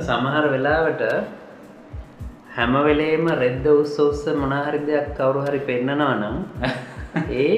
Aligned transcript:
සමහර 0.00 0.44
වෙලාවට 0.48 1.04
හැම 2.56 2.74
වෙලේම 2.82 3.28
රෙද්ද 3.36 3.66
උස්ස 3.72 3.96
උස්ස 4.00 4.24
මොනාහරි 4.36 4.82
දෙයක් 4.86 5.08
කවුරු 5.16 5.40
හරි 5.40 5.60
පෙන්න්නනවා 5.62 6.14
නම් 6.14 6.36
ඒ 7.40 7.54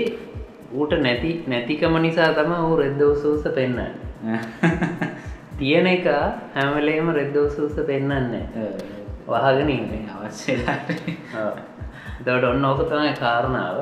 ඌට 0.72 0.94
නැති 0.98 1.32
නැතිකම 1.46 1.96
නිසා 2.00 2.30
තම 2.34 2.54
ඌ 2.60 2.76
රෙද්ද 2.76 3.02
උස්ස 3.02 3.44
පෙන්න්න 3.54 3.80
තියෙන 5.58 5.86
එක 5.88 6.08
හැමලේම 6.54 7.12
රෙද්ද 7.12 7.36
උස්ස 7.38 7.76
පෙන්න්නන්නේ 7.86 8.46
වහගෙන 9.28 9.70
ඉන්නේ. 9.70 10.04
අවශ්‍යලාට 10.10 10.88
දට 12.20 12.44
ඔන්න 12.44 12.64
ඕක 12.64 12.80
තමයි 12.84 13.12
කාරණාව. 13.14 13.78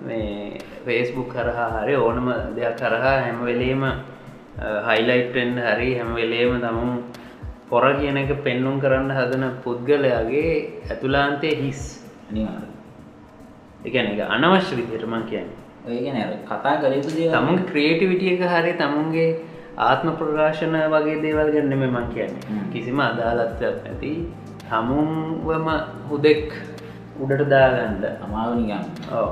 මේ 0.00 0.58
ෆේස්බුක් 0.84 1.28
කරහා 1.28 1.70
හරි 1.76 1.96
ඕනම 1.96 2.28
දෙයක් 2.56 2.76
කරහා 2.76 3.16
හැමවෙලේම 3.18 3.84
හයිලයිට්ෙන් 4.58 5.58
හරි 5.58 5.90
හැමවෙලේම 5.98 6.60
තමුන් 6.60 7.04
පොර 7.68 7.84
කියන 7.98 8.16
එක 8.16 8.32
පෙන්නුම් 8.44 8.80
කරන්න 8.80 9.10
හදන 9.10 9.44
පුද්ගලයාගේ 9.64 10.52
ඇතුලාන්තය 10.90 11.50
හිස්. 11.62 11.82
එකන 13.84 14.06
එක 14.12 14.20
අනවශ්‍ය 14.36 14.76
විදිරමන් 14.76 15.26
කියන්න. 15.30 15.50
කතා 16.48 16.80
දේ 16.82 17.30
තමුන් 17.34 17.58
ක්‍රියේටිවිටිය 17.70 18.32
එක 18.36 18.42
හරි 18.54 18.72
තමුන්ගේ 18.80 19.28
ආත්ම 19.76 20.08
ප්‍රකාශන 20.20 20.74
වගේ 20.94 21.20
දේවල් 21.22 21.52
ගන්න 21.52 21.76
මෙ 21.76 22.02
කියන්නේ. 22.14 22.64
කිසිම 22.72 23.00
අදාලත්වයක් 23.00 23.76
නැති 23.84 24.12
හමුවම 24.70 25.68
හුදෙක් 26.08 26.56
උඩට 27.20 27.44
දාගන්ඩ 27.52 28.04
අමාව 28.24 28.56
නිගම් 28.56 28.84
ඕ 29.12 29.30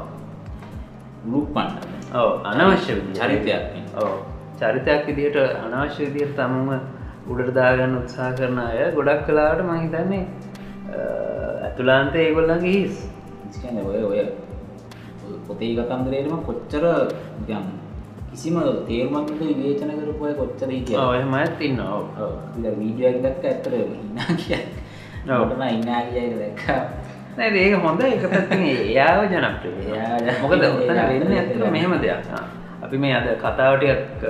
ලුක් 1.33 1.49
පන්ට 1.55 2.15
ඕ 2.15 2.31
අනවශ්‍ය. 2.45 2.95
චරිතයක්. 3.17 3.63
ඕ 3.97 4.34
චරිතයක් 4.61 5.03
විදිහට 5.09 5.39
අනවශ්‍ය 5.65 6.03
විදියට 6.07 6.37
තමුම 6.39 6.71
උඩට 7.31 7.51
දාගන්න 7.59 7.95
උත්සා 8.01 8.31
කරන 8.39 8.59
අය 8.65 8.81
ගොඩක් 8.97 9.23
කලාට 9.29 9.61
මහිතන්නේ 9.71 10.25
ඇතුලාන්තය 11.67 12.19
ඒගොල්ලන්ගේ 12.25 12.75
හිස්. 12.75 12.97
ඔය 13.91 14.03
ඔය 14.11 14.21
පොතේ 15.47 15.73
කතන්දරේටම 15.79 16.37
කොච්චර 16.49 16.85
ගම් 17.49 17.67
කිසිම 18.31 18.57
තේරුමක්ට 18.89 19.41
විවේචන 19.41 19.91
කරපුය 19.99 20.33
කොච්චර 20.41 20.71
කිය 20.89 20.99
ඔයමත් 21.03 21.61
ඉන්න 21.69 21.81
ඕ 21.89 22.01
වීඩියක් 22.81 23.17
දක්ක 23.25 23.45
ඇත්තර 23.53 23.75
ඉන්න 23.81 24.19
කිය. 24.43 24.61
ඔටන 25.43 25.63
ඉන්නා 25.77 26.03
කියක 26.11 26.35
දැක්කා. 26.41 26.81
ඒක 27.39 27.75
හොඳ 27.85 28.01
එක 28.09 28.25
එයාව 28.59 29.21
ජනප්‍රිය. 29.33 29.97
මොකද 30.43 30.63
ඔතන 30.69 31.01
වෙන්න 31.11 31.33
ඇතර 31.39 31.71
මෙහෙම 31.77 31.95
දෙයක්. 32.05 32.29
අපි 32.95 33.01
මේ 33.01 33.15
අද 33.15 33.27
කතාවටයක් 33.37 34.23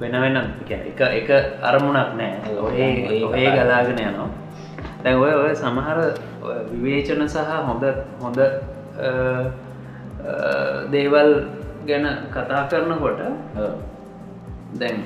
වෙන 0.00 0.12
වෙන 0.12 0.36
කියන්නේ 0.64 0.88
එක 0.90 1.00
එක 1.20 1.30
අරමුණක් 1.62 2.16
නෑ. 2.16 2.40
කතා. 2.56 3.52
ගලාගෙන 3.56 4.00
යනවා. 4.00 4.28
දැන් 5.04 5.16
ඔය 5.16 5.32
ඔය 5.34 5.54
සමහර 5.54 5.98
විවේචන 6.72 7.28
සහ 7.28 7.36
හොඳ 7.68 7.84
හොඳ 8.20 8.40
දේවල් 10.90 11.30
ගැන 11.86 12.06
කතා 12.32 12.62
කරනකොට 12.70 13.20
දැන් 14.80 15.04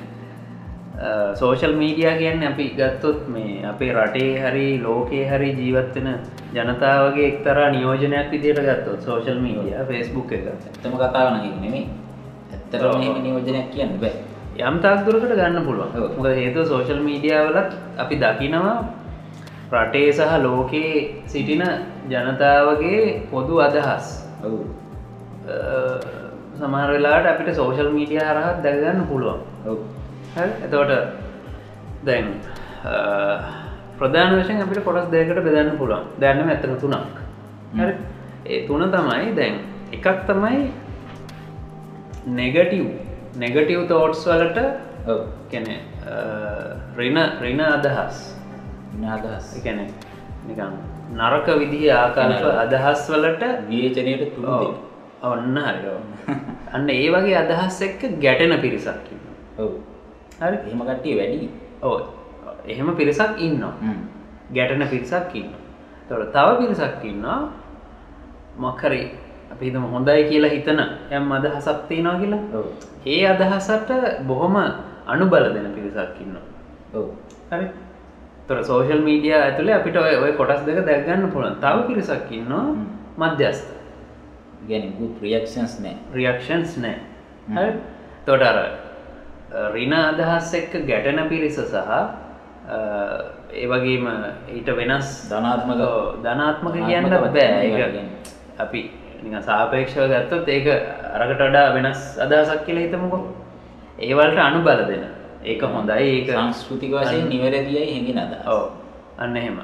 සෝෂල් 1.35 1.75
මීඩිය 1.75 2.15
කියන්න 2.17 2.47
අපි 2.47 2.69
ගත්තොත් 2.79 3.27
මේ 3.27 3.59
අපේ 3.65 3.91
රටේ 3.91 4.39
හරි 4.39 4.79
ලෝකයේ 4.79 5.27
හරි 5.27 5.51
ජීවත්වෙන 5.51 6.09
ජනතාවගේ 6.55 7.27
එක්තරා 7.27 7.69
නියෝජනයක් 7.71 8.31
විදියට 8.31 8.63
ගත්තොත් 8.63 9.01
සෝෂල් 9.01 9.39
මීඩිය 9.41 9.85
ෆෙස්බුක් 9.85 10.31
එක. 10.31 10.47
ඇත්තම 10.47 10.95
කතාවන 10.95 11.43
නෙමේ 11.59 11.85
ඇත්තට. 12.73 12.97
මෙහෙම 12.99 13.21
නියෝජනයක් 13.23 13.67
කියන්න 13.73 13.99
බෑ. 14.01 14.13
යම් 14.59 14.77
තාක්දුරකට 14.79 15.33
ගන්න 15.39 15.65
පුළුවන්. 15.65 15.89
මොක 16.17 16.27
හේතු 16.41 16.65
සෝෂල් 16.65 17.01
මීඩියාවලත් 17.07 17.71
අපි 17.97 18.15
දකිනවා 18.23 18.77
රටේ 19.73 20.11
සහ 20.11 20.31
ලෝකයේ 20.43 21.23
සිටින 21.27 21.63
ජනතාවගේ 22.09 23.27
පොදු 23.31 23.59
අදහස්. 23.59 24.07
සමහර 26.59 26.89
වෙලාට 26.95 27.25
අපිට 27.27 27.55
සෝෂල් 27.55 27.91
මීඩිය 27.91 28.21
හරහත් 28.21 28.63
දැගන්න 28.63 29.05
පුළුවන්? 29.09 29.39
එතකොට 30.65 30.91
දැන් 32.05 32.25
ප්‍රධාන 33.99 34.39
වශයෙන් 34.39 34.63
අපිට 34.63 34.83
කොටස් 34.83 35.11
දෙකට 35.11 35.43
බෙදන්න 35.43 35.77
පුළුවන්. 35.77 36.03
දැන්නම 36.19 36.49
ඇතන 36.49 36.79
තුනක්? 36.79 37.15
ඒ 38.45 38.67
තුන 38.67 38.83
තමයි 38.95 39.35
දැන් 39.35 39.55
එකක් 39.91 40.07
තමයි 40.27 40.71
නෙගටව් 42.25 42.87
නෙගටව් 43.35 43.87
තෝට්ස් 43.87 44.25
වලට 44.25 44.59
කැන 45.51 45.67
රින 46.97 47.17
රින 47.41 47.59
අදහස්. 47.61 48.35
ඉනාදහස් 48.95 49.57
එකැන 49.57 49.87
නිකන් 50.47 50.73
නරක 51.13 51.47
විදිහ 51.59 51.91
ආකල්ප 51.91 52.41
නරක. 52.41 52.57
අදහස් 52.63 53.09
වලට 53.09 53.43
ඔව්. 54.47 54.75
ඔන්න 55.23 55.57
හරිෝ 55.57 55.99
අන්න 56.73 56.89
ඒ 56.89 57.09
වගේ 57.09 57.37
අදහස් 57.37 57.81
එක්ක 57.81 58.01
ගැටෙන 58.19 58.57
පිරිසක් 58.59 59.11
හරි. 60.39 60.57
එහෙම 60.59 60.81
කට්ටිය 60.81 61.17
වැඩි. 61.17 61.49
ඕ 61.83 61.97
එහෙම 62.65 62.95
පිරිසක් 62.95 63.37
ඉන්නවා. 63.39 63.73
ගැටන 64.51 64.87
පිරිසක් 64.87 65.35
ඉන්න 65.35 65.53
තොට 66.09 66.33
තව 66.33 66.47
පිරිසක් 66.59 67.03
ඉන්නවා. 67.03 67.39
මක්හරි 68.57 69.01
අපි 69.55 69.65
හිතම 69.65 69.83
හොඳයි 69.93 70.23
කියලා 70.29 70.51
හිතන 70.51 70.79
යම් 71.11 71.31
අදහසක් 71.31 71.87
තියෙනවා 71.87 72.19
කියලා. 72.19 72.41
ඒ 73.05 73.23
අදහසට 73.27 73.89
බොහොම 74.27 74.55
අනුබල 75.07 75.45
දෙන 75.55 75.67
පිරිසක් 75.75 76.21
ඉන්නවා. 76.21 76.43
ඔව්. 76.93 77.05
හරි. 77.51 77.67
තොර 78.47 78.63
සෝෂල් 78.63 79.01
මීඩිය 79.01 79.33
ඇතුළේ 79.35 79.75
අපිට 79.75 79.95
ඔය 79.97 80.31
කොටස් 80.33 80.61
දෙක 80.65 80.79
දැක්ගන්න 80.85 81.31
පුළන් 81.31 81.55
තව 81.61 81.87
පිරිසක් 81.87 82.31
ඉන්නවා 82.31 82.63
හ්ම්. 82.63 82.83
මධ්‍යස්ත 83.17 83.67
ගැන 84.69 84.93
ගුත් 84.99 85.21
රියක්ෂන්ස් 85.21 85.79
නෑ. 85.79 85.95
රියක්ෂන්ස් 86.13 86.77
නෑ. 86.77 86.97
හ්ම්. 87.47 87.55
හරි. 87.57 87.71
තොට 88.25 88.41
අර 88.41 88.57
රින 89.73 89.93
අදහස් 89.93 90.53
එක්ක 90.53 90.73
ගැටන 90.87 91.29
පිරිස 91.29 91.55
සහ 91.55 91.75
අ, 91.85 91.97
ඒ 93.53 93.67
වගේම 93.67 94.05
ඊට 94.49 94.69
වෙනස් 94.77 95.07
ධනාත්මක. 95.29 95.81
ධනාත්මක 96.23 96.73
කියන්න 96.81 97.09
බෑ. 97.09 98.05
අපි 98.59 98.81
සාපේක්ෂව 99.33 100.07
ගත්තොත් 100.07 100.49
ඒක 100.49 100.67
අරකට 101.13 101.41
වඩා 101.41 101.69
වෙනස් 101.73 102.17
අදහසක් 102.19 102.65
කියලා 102.65 102.81
හිතමුකෝ. 102.81 103.43
ඒවලට 103.99 104.37
අනුබල 104.37 104.83
දෙන. 104.83 105.03
ඒක 105.45 105.63
හොඳයි 105.63 106.03
ඒක 106.03 106.29
සංස්කෘතික 106.29 106.93
වශයෙන් 106.93 107.27
නිවැරදියි 107.27 107.93
හැඟෙන 107.93 108.25
අදහස්. 108.25 108.47
ඔව්. 108.47 108.69
අන්න 109.19 109.37
එහෙම. 109.37 109.59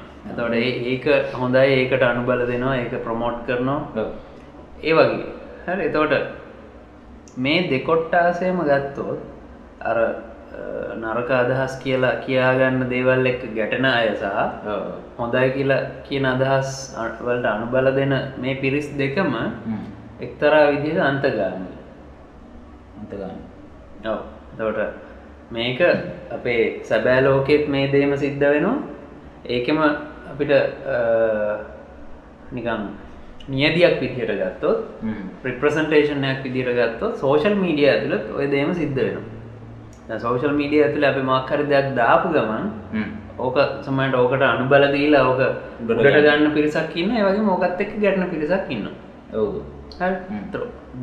ඒ- 0.54 0.60
ඒක 0.60 1.06
හොඳයි 1.34 1.66
ඒකට 1.66 2.02
අනුබල 2.02 2.46
දෙනවා 2.46 2.76
ඒක 2.76 3.04
ප්‍රමෝට් 3.04 3.46
කරනවා. 3.46 3.86
ඒ 4.84 4.92
වගේ. 4.92 5.24
හරි. 5.72 5.84
එතකොට 5.84 6.08
මේ 7.38 7.68
දෙකොට්ටාසයම 7.68 8.62
ගත්තොත් 8.62 9.18
අර 9.82 10.22
නරක 11.02 11.30
අදහස් 11.42 11.74
කියලා 11.82 12.12
කියාගන්න 12.24 12.88
දේවල් 12.92 13.26
එක්ක 13.30 13.42
ගැටෙන 13.56 13.86
අය 13.90 14.08
සහ 14.14 14.24
ඔව්. 14.74 14.82
හොඳයි 15.18 15.48
කියලා 15.56 15.80
කියන 16.06 16.26
අදහස් 16.32 16.70
වලට 17.26 17.46
අනුබල 17.54 17.86
දෙන 17.98 18.14
මේ 18.42 18.54
පිරිස් 18.62 18.88
දෙකම. 19.00 19.32
එක්තරා 20.26 20.64
විදිහට 20.72 21.00
අන්තගාමී 21.10 21.76
අන්තගාමී. 23.00 23.46
ඔව් 24.12 24.20
එතකොට 24.52 24.92
මේක 25.50 25.80
අපේ 26.36 26.62
සැබෑ 26.90 27.24
ලෝකෙත් 27.26 27.64
මේ 27.68 27.90
දේම 27.94 28.12
සිද්ධ 28.24 28.44
වෙනවා 28.44 28.76
ඒකෙම 29.54 29.78
අපිට 30.32 30.52
නිකම් 32.52 32.82
නියදියක් 33.48 33.94
විදිහට 34.00 34.32
ගත්තොත්. 34.40 34.80
ප්‍රිප්‍රසන්ටේෂනයක් 35.42 36.38
විදිහට 36.44 36.74
ගත්තොත් 36.78 37.14
සෝෂල් 37.22 37.54
මීඩිය 37.64 37.88
ඇතුළත් 37.92 38.26
ඔය 38.38 38.46
දේම 38.54 38.74
සිද්ධ 38.80 39.00
වෙනවා 39.00 39.31
සෝෂල් 40.08 40.52
මීඩිය 40.52 40.84
ඇතුළ 40.84 41.04
අපි 41.04 41.22
මක්හරි 41.22 41.66
දෙයක් 41.66 41.94
දාපු 41.94 42.28
ගමන්. 42.28 42.64
ඕක 43.38 43.56
සමට 43.82 44.14
ඕකට 44.14 44.42
අනුබල 44.42 44.84
දීලා 44.92 45.28
ඕක 45.28 45.40
උඩට 45.82 46.18
ගන්න. 46.18 46.50
පිරිසක් 46.52 46.96
ඉන්න 46.96 47.10
ඒවගේ 47.12 47.42
මොකත් 47.42 47.80
එක්ක 47.80 47.94
ගැටන 48.00 48.30
පිරිසක් 48.30 48.70
ඉන්න 48.70 48.88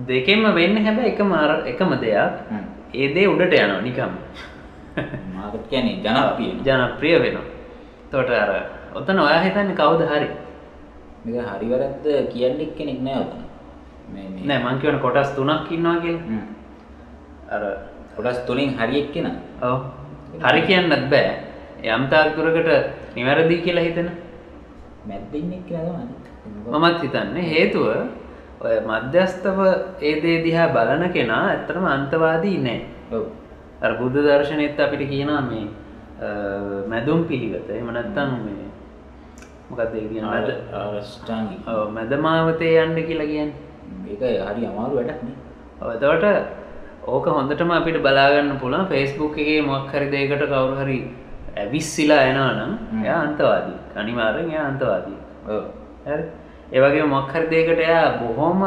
දෙකෙන්ම 0.08 0.44
වෙන්න 0.54 0.78
හැබැ 0.80 1.12
එකම 1.14 1.32
අර 1.34 1.52
එකම 1.66 1.96
දෙයක්. 1.98 2.36
හ්ම්. 2.50 2.66
ඒ 2.94 3.14
දේ 3.14 3.28
උඩට 3.28 3.54
යනවා 3.56 3.82
නිකම් 3.82 4.12
මාර්කට් 5.34 5.70
කියන්නේ 5.70 6.02
ජනප්‍රිය. 6.66 7.16
වෙනවා. 7.24 7.46
තොට 8.12 8.30
අර 8.32 8.52
ඔතන 8.94 9.20
ඔයා 9.20 9.44
හිතන්න 9.44 9.76
කවුද 9.76 10.02
හරි? 10.04 10.30
මේක 11.26 11.46
හරි 11.48 11.70
වැරද්ද 11.70 12.06
කියන්න 12.34 12.60
කෙනෙක් 12.78 13.00
නෑ 13.02 13.20
ඔතන. 13.20 13.42
නෑ 14.44 14.60
මං 14.60 14.82
කියවන 14.82 15.00
කොටස් 15.00 15.32
තුනක් 15.32 15.72
ඉන්නවා 15.72 16.02
කිය. 16.02 16.18
අර 17.50 17.64
කොටස් 18.20 18.40
තුලින් 18.48 18.76
හරි 18.76 19.02
එක්කෙන. 19.02 19.28
ඔව්. 19.64 19.80
හරි 20.44 20.62
කියන්නත් 20.68 21.10
බෑ. 21.10 21.32
යම්තාක් 21.84 22.36
දුරකට 22.36 22.70
නිවැරදි 23.16 23.58
කියලා 23.66 23.84
හිතෙන? 23.84 24.10
මැද්ද 25.08 25.34
ඉන්න 25.34 25.54
එක්කෙනා 25.54 25.84
තමයි. 25.88 26.16
මමත් 26.72 27.02
හිතන්නේ 27.04 27.50
හේතුව 27.52 27.86
ඔය 28.62 28.76
මධ්‍යස්තව 28.88 29.60
ඒ 30.02 30.16
දේ 30.22 30.38
දිහා 30.44 30.68
බලන 30.76 31.04
කෙනා 31.14 31.44
ඇත්තටම 31.52 31.86
අන්තවාදී 31.88 32.58
නෑ. 32.66 32.82
ඔව්. 33.12 33.24
අර 33.82 33.92
බුද්ධ 34.00 34.20
දර්ශනයත් 34.28 34.80
අපිට 34.80 35.10
කියනවා 35.10 35.42
මේ 35.42 35.68
මැදුම් 36.92 37.24
පිළිවෙත. 37.24 37.70
එම 37.72 37.88
නැත්තං 37.96 38.32
මේ 38.46 38.68
මොකක්ද 39.70 39.96
ඒ 39.96 40.08
කියන 40.12 40.26
මැද 40.26 40.50
ආරෂ්ඨාංගි 40.74 41.58
ඔව්, 41.68 41.88
මැදමාවතේ 41.96 42.76
යන්න 42.84 43.04
කියලා 43.08 43.32
කියන්න. 43.34 43.52
ඒක 44.12 44.22
හරි 44.48 44.66
අමාරු 44.68 44.96
වැඩක්න 45.00 45.30
එතවට 45.96 46.59
ඕක 47.10 47.26
හොඳටම 47.38 47.72
අපිට 47.78 47.98
බලාගන්න 48.06 48.52
පුළන් 48.62 48.86
ෆෙස්බුක් 48.92 49.36
එකේ 49.44 49.62
මොක් 49.70 49.90
හරි 49.94 50.08
දෙකට 50.14 50.44
කවුරු 50.52 50.76
හරි 50.82 51.00
ඇවිස්සිලා 51.62 52.22
එනවා 52.30 52.52
නම් 52.58 52.72
හ්ම්. 52.92 53.04
එයා 53.06 53.20
අන්තවාදී. 53.28 53.78
අනිවාරෙන් 54.02 54.48
එයා 54.54 54.66
අන්තවාදී? 54.72 55.18
ඒවගේ 56.76 57.06
මොක්හරි 57.16 57.46
දෙකට 57.54 57.82
එයා 57.88 58.08
බොහෝම 58.22 58.62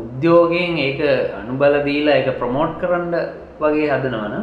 උද්‍යෝගයෙන් 0.00 0.78
ඒක 0.86 1.00
අනුබල 1.40 1.74
දීලා 1.86 2.18
එක 2.22 2.28
ප්‍රමෝට් 2.40 2.74
කරන්න 2.82 3.14
වගේ 3.62 3.88
හදනවන 3.92 4.34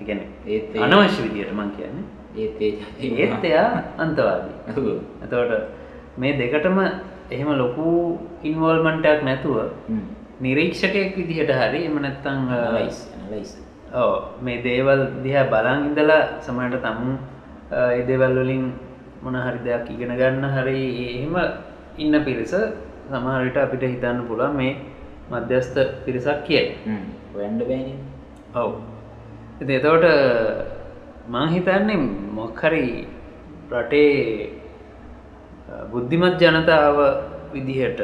එකන 0.00 0.20
ඒත් 0.46 0.80
අනවශ්‍ය 0.86 1.20
විදියට 1.26 1.52
මං 1.58 1.70
කියන්නේ. 1.76 2.06
ඒත් 2.36 2.60
ඒ 2.62 2.72
ඒත් 3.24 3.44
එයා 3.50 3.68
අන්තවාදී. 3.98 4.56
එතවට 5.24 5.52
මේ 6.18 6.38
දෙකටම 6.40 6.78
එහෙම 7.30 7.50
ලොකු 7.62 7.84
ඉන්වෝල්මන්ටක් 8.50 9.20
නැතුව 9.28 9.56
නිරීක්ෂකයෙක් 10.40 11.16
විදිහට 11.16 11.52
හරි 11.52 11.80
එම 11.86 11.96
නැත්තං 12.04 12.38
ලයිස් 12.76 13.00
ලයිස් 13.30 13.50
ඕ 13.94 14.12
මේ 14.40 14.62
දේවල් 14.62 15.02
දිහා 15.24 15.48
බලන් 15.52 15.88
ඉඳලා 15.88 16.20
සමට 16.40 16.84
තමුන් 16.84 17.18
ඒ 17.72 18.04
දේවල් 18.06 18.38
වලින් 18.40 18.64
මොන 19.22 19.36
හරි 19.36 19.58
දෙයක් 19.66 19.90
ඉගෙන 19.94 20.14
ගන්න 20.16 20.46
හරි 20.56 20.78
එහෙම 21.08 21.36
ඉන්න 21.98 22.24
පිරිස 22.24 22.54
සමහරට 23.10 23.56
අපිට 23.56 23.84
හිතන්න 23.84 24.20
පුළා 24.28 24.52
මේ 24.52 24.72
මධ්‍යස්ථ 25.30 25.78
පිරිසක් 26.04 26.40
කියයි. 26.46 26.96
වැන්ඩ 27.34 27.62
බෑන. 27.68 27.98
ඔව්. 28.54 28.70
එතකොට 29.60 30.06
මං 31.28 31.48
හිතන්නේ 31.54 31.98
මොක්හරි 32.34 32.86
රටේ 33.72 34.50
බුද්ධිමත් 35.92 36.42
ජනතාව 36.42 36.98
විදිහට 37.52 38.00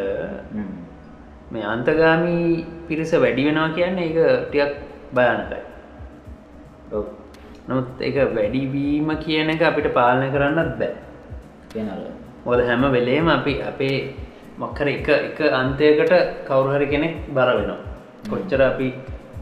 මේ 1.52 1.64
අන්තගාමී 1.64 2.64
පිරිස 2.88 3.12
වැඩි 3.14 3.46
වෙනවා 3.48 3.68
කියන්නේ 3.76 4.06
ඒක 4.08 4.18
ටියක් 4.48 4.72
භයානකයි. 5.14 5.60
නමුත් 7.68 7.88
එක 8.00 8.16
වැඩිවීම 8.36 9.08
කියන 9.24 9.50
එක 9.50 9.62
අපිට 9.62 9.88
පාලනය 9.94 10.28
කරන්නත් 10.30 10.72
බෑ. 10.78 10.94
මොද 12.46 12.60
හැම 12.60 12.84
වෙලේම 12.92 13.28
අපි 13.28 13.54
අපේ 13.62 13.96
මක්කර 14.58 14.88
එක 14.88 15.08
එක 15.08 15.38
අන්තයකට 15.52 16.14
කවුරුහරි 16.48 16.86
කෙනෙක් 16.86 17.14
බර 17.28 17.48
වෙනවා. 17.58 17.80
කොච්චර 18.30 18.60
අපි 18.62 18.88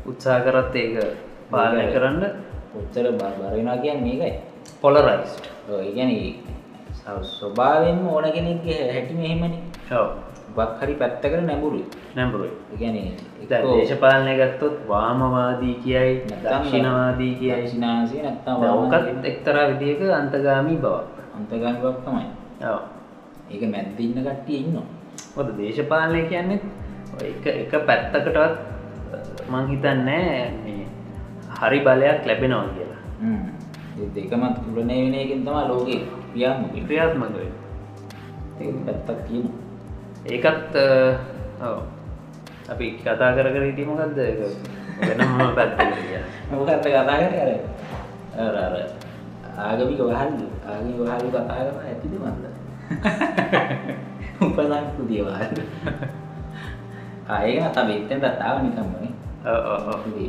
උත්සා 0.07 0.39
කරත් 0.41 0.75
ඒක 0.77 0.97
පාලනය 1.51 1.81
ඒකයි. 1.81 1.95
කරන්න 1.95 2.25
කොච්චර 2.73 3.07
බරෙනවා 3.13 3.77
කියන්න 3.83 4.05
මේකයි. 4.05 4.33
පොලරයිස්ට් 4.83 5.45
ඒගැන 5.81 6.13
ස්වභාවෙන්ම 7.31 8.07
ඕන 8.09 8.27
කෙනෙක්ගේ 8.33 8.93
හැටි 8.93 9.15
මෙහෙමනි 9.15 9.59
බක් 10.57 10.81
හරි 10.81 10.95
පැත්තකට 11.01 11.43
නැඹුරුයි. 11.49 11.85
නැඹරුයි. 12.17 12.53
ගැන 12.79 12.97
දේශපාලනය 13.51 14.35
ගත්තොත් 14.41 14.77
වාමවාදී 14.89 15.75
කියයි 15.85 16.13
නැත්තම් 16.31 16.47
දක්ෂිණවාදී 16.47 17.33
කියයි. 17.41 17.69
ශිනාසය 17.73 18.17
නැත්තා 18.23 18.73
ඕකත් 18.75 19.25
එක්තරා 19.31 19.65
විදික 19.71 20.01
අන්තගාමී 20.21 20.79
බවක්. 20.85 21.17
අන්තගන් 21.37 21.77
බක් 21.83 21.97
තමයි. 22.07 22.27
ඒක 23.51 23.63
මැද්දින්න 23.73 24.19
කට්ටිය 24.27 24.59
ඉන්නවා. 24.63 24.87
මොකද 25.37 25.51
දේශපාලනය 25.59 26.21
කියන්නේ 26.31 26.61
එක 27.63 27.73
පැත්තකටවත් 27.89 28.55
මං 29.51 29.65
හිතන්නේ 29.73 30.29
හරි 31.61 31.79
බලයක් 31.87 32.21
ලැබෙනවා 32.31 32.69
කියලා. 32.75 33.03
දෙකමත් 34.15 34.57
තුලනය 34.63 34.97
වෙන 35.03 35.15
එකින් 35.25 35.45
තමයි 35.47 35.65
ලෝකේ 35.69 36.01
ක්‍රියාත්මක 36.31 36.73
වෙන්නේ. 36.73 36.87
ක්‍රියාත්මක 36.87 37.37
වෙන්නේ. 37.37 37.53
ඒක 38.61 38.75
පැත්තක් 38.87 39.21
තියෙනවා 39.29 39.64
ඒකත්. 40.27 40.75
අපි 42.65 42.87
කතා 42.99 43.37
කර 43.37 43.49
කර 43.53 43.65
හිටිය 43.69 43.87
මොකක්ද 43.87 44.19
ඒක 44.19 44.41
වෙනම 45.01 45.37
කියලා. 45.93 46.25
මොකක්ද 46.51 46.81
කතා 46.81 47.05
කරේ 47.05 47.57
අර 48.37 48.57
ආගමික 49.65 50.01
වහල්ලු 50.01 50.47
ආගමික 50.65 50.97
වහල්ලු 50.99 51.29
කතා 51.29 51.45
කරලා 51.49 51.85
ඇතිද 51.85 52.15
මන්ද? 52.15 52.45
උපසංස්කෘතිය 54.41 55.23
වහල්ලු 55.23 55.63
ආ 57.29 57.41
ඒක 57.43 57.59
නම් 57.59 57.73
තමයි 57.73 57.97
එතෙන්ට 58.01 58.39
තාව 58.41 58.57
නිකම්මනේ 58.65 59.13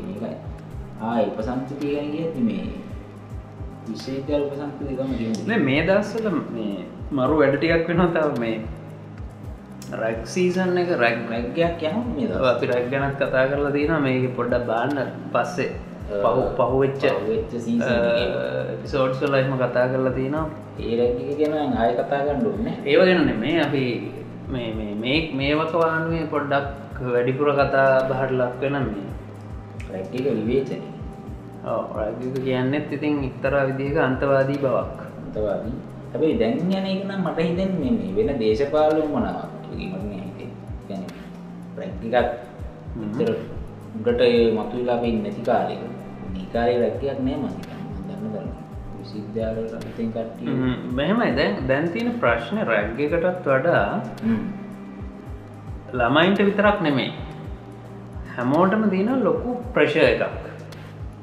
මේකයි 0.04 0.36
ආ 1.02 1.18
උපසංස්කෘතිය 1.24 1.92
ගැන 1.96 2.10
කියද්දි 2.14 2.42
මේ 2.44 2.68
විශේෂ 3.88 4.28
නෑ 5.48 5.60
මේ 5.68 5.82
දවස්වල 5.88 6.28
මේ 6.56 6.76
මරු 7.12 7.36
වැඩ 7.42 7.58
ටිකක් 7.58 7.88
වෙනවා 7.90 8.14
තව 8.16 8.40
මේ 8.40 8.56
රැක් 9.94 10.26
සීසන් 10.26 10.78
එක 10.78 10.90
රැක් 11.00 11.18
මේ 11.30 11.42
ඔව්, 12.26 12.32
දවස් 12.32 12.48
අපි 12.52 12.66
රැක් 12.68 12.90
ගැනත් 12.92 13.18
කතා 13.18 13.50
කරලා 13.50 13.72
තියෙනවා. 13.72 14.00
මේක 14.00 14.36
පොඩ්ඩක් 14.36 14.66
බාන්න 14.68 14.98
පස්සේ. 15.34 15.70
පහු 16.24 16.42
පහුවෙච්ච. 16.58 17.04
පිසෝඩ්ස් 18.82 19.22
වල 19.22 19.36
එහෙම 19.36 19.54
කතා 19.58 19.86
කරලා 19.94 20.14
තියෙනවා. 20.18 20.50
ඒ 20.80 20.98
රැග්ගක 21.00 21.38
ගැන 21.40 21.78
ආය 21.78 21.92
කතා 21.94 22.22
කරන්න 22.26 22.68
ඒව 22.86 23.02
ගැන 23.02 23.26
නෙමේ. 23.28 23.56
අපි 23.62 23.84
මේ 24.50 24.70
මේ 24.74 24.94
මේ 24.96 25.20
මේවක 25.34 25.74
වානුවේ 25.76 26.26
පොඩ්ඩක් 26.28 27.02
වැඩිපුර 27.06 27.50
කතා 27.54 27.88
බහට 28.10 28.32
ලක් 28.32 28.62
වෙන 28.62 28.78
මේ 28.86 29.08
රැග්ගක 29.92 30.14
විවේචනය. 30.40 30.80
රැගක 31.98 32.40
කියන්නෙත් 32.44 32.92
ඉතින් 32.92 33.24
ඉක්තරා 33.24 33.68
විදිහක 33.70 33.98
අන්තවාදී 33.98 34.62
බවක්. 34.64 35.00
අන්තවාදී. 35.26 35.76
හැබැයි 36.12 36.40
දැන් 36.40 36.58
යන 36.72 36.88
එක 36.94 37.04
නම් 37.04 37.22
මට 37.28 37.40
හිතෙන්නේ 37.50 37.92
මේ 37.92 38.16
වෙන 38.18 38.40
දේශපාලන 38.40 39.12
මොනවක් 39.14 39.55
ගැනීමට 39.76 40.06
මේ 40.10 40.22
හිතේ 40.26 40.50
ගැන 40.90 41.04
ප්‍රැක්තිකත් 41.76 42.46
උඩට 43.98 44.22
මතුවෙලාප 44.58 45.04
ඉන්නැති 45.12 45.42
කාලය 45.50 45.76
නිකාරය 46.36 46.76
රැක්තියක් 46.82 47.20
නෑ 47.26 47.38
මතික 47.44 47.68
දන්න 48.08 48.26
දරන්න 48.34 48.50
විසිද්‍යාලතින් 49.00 50.10
කට 50.16 50.40
මෙහෙමයි. 51.00 51.30
දැන් 51.38 51.54
දැන්තින 51.68 52.10
ප්‍රශ්න 52.24 52.58
රැග්ගකටත් 52.72 53.46
වඩා 53.46 53.92
ළමයින්ට 55.94 56.40
විතරක් 56.50 56.82
නෙමේ 56.88 57.12
හැමෝටම 58.36 58.84
දීන 58.94 59.12
ලොකු 59.24 59.50
ප්‍රශය 59.74 60.02
එකක්. 60.06 60.24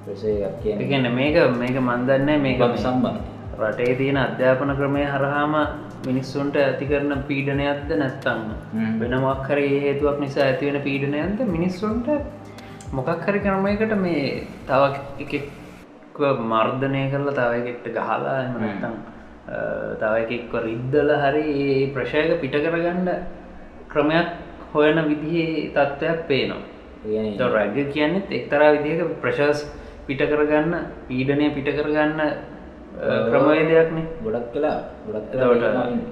ප්‍රසයගන්න 0.05 1.07
මේක 1.19 1.37
මේක 1.59 1.77
මන්දන්න 1.81 2.31
මේක 2.47 2.61
සම්බන්ධ 2.77 3.21
රටේ 3.63 3.95
තියෙන 3.97 4.19
අධ්‍යාපන 4.19 4.73
ක්‍රමය 4.79 5.05
හරහාම 5.07 5.55
මිනිස්සුන්ට 6.07 6.57
ඇති 6.59 6.87
කරන 6.91 7.13
පීඩනයක්ද 7.29 7.91
නැත්තන්න. 7.95 8.45
වෙනමක් 9.01 9.49
හරි 9.49 9.69
හේතුවක් 9.85 10.19
නිසා 10.25 10.47
ඇතිවෙන 10.47 10.81
පීඩනයන්ද 10.87 11.41
මිනිස්සුන්ට 11.49 12.09
මොකක් 12.93 13.27
හරි 13.27 13.41
ක්‍රමයකට 13.41 13.95
මේ 14.05 14.25
තව 14.67 14.83
එකෙක්ව 15.21 16.23
මර්ධනය 16.53 17.03
කරලා 17.13 17.37
තව 17.41 17.51
එකෙක්ට 17.63 17.87
ගහලා 17.97 18.37
එම 18.41 18.53
හ්ම්. 18.53 18.63
නැත්තං 18.63 18.95
තව 20.01 20.13
එකෙක්ව 20.25 20.55
රිද්දල 20.67 21.11
හරි 21.23 21.47
ඒ 21.63 21.79
ප්‍රශයක 21.95 22.35
පිට 22.43 22.59
කරගන්න 22.59 23.09
ක්‍රමයක් 23.89 24.29
හොයන 24.75 24.99
විදිහේ 25.09 25.71
තත්ත්වයක් 25.71 26.21
පේනවා 26.29 27.51
රැග 27.51 27.77
කියන්නෙත් 27.93 28.31
එක්තරා 28.31 28.73
විදිහක 28.75 29.21
ප්‍රශස් 29.21 29.67
පිට 30.07 30.23
කරගන්න 30.23 30.75
පීඩනය 31.09 31.51
පිට 31.55 31.69
කරගන්න 31.69 32.21
ක්‍රමවේදයක්නේ. 33.29 34.05
ගොඩක් 34.25 34.53
කලා 34.53 34.77
ගොඩක් 35.07 35.35
ඉන්නේ. 35.87 36.07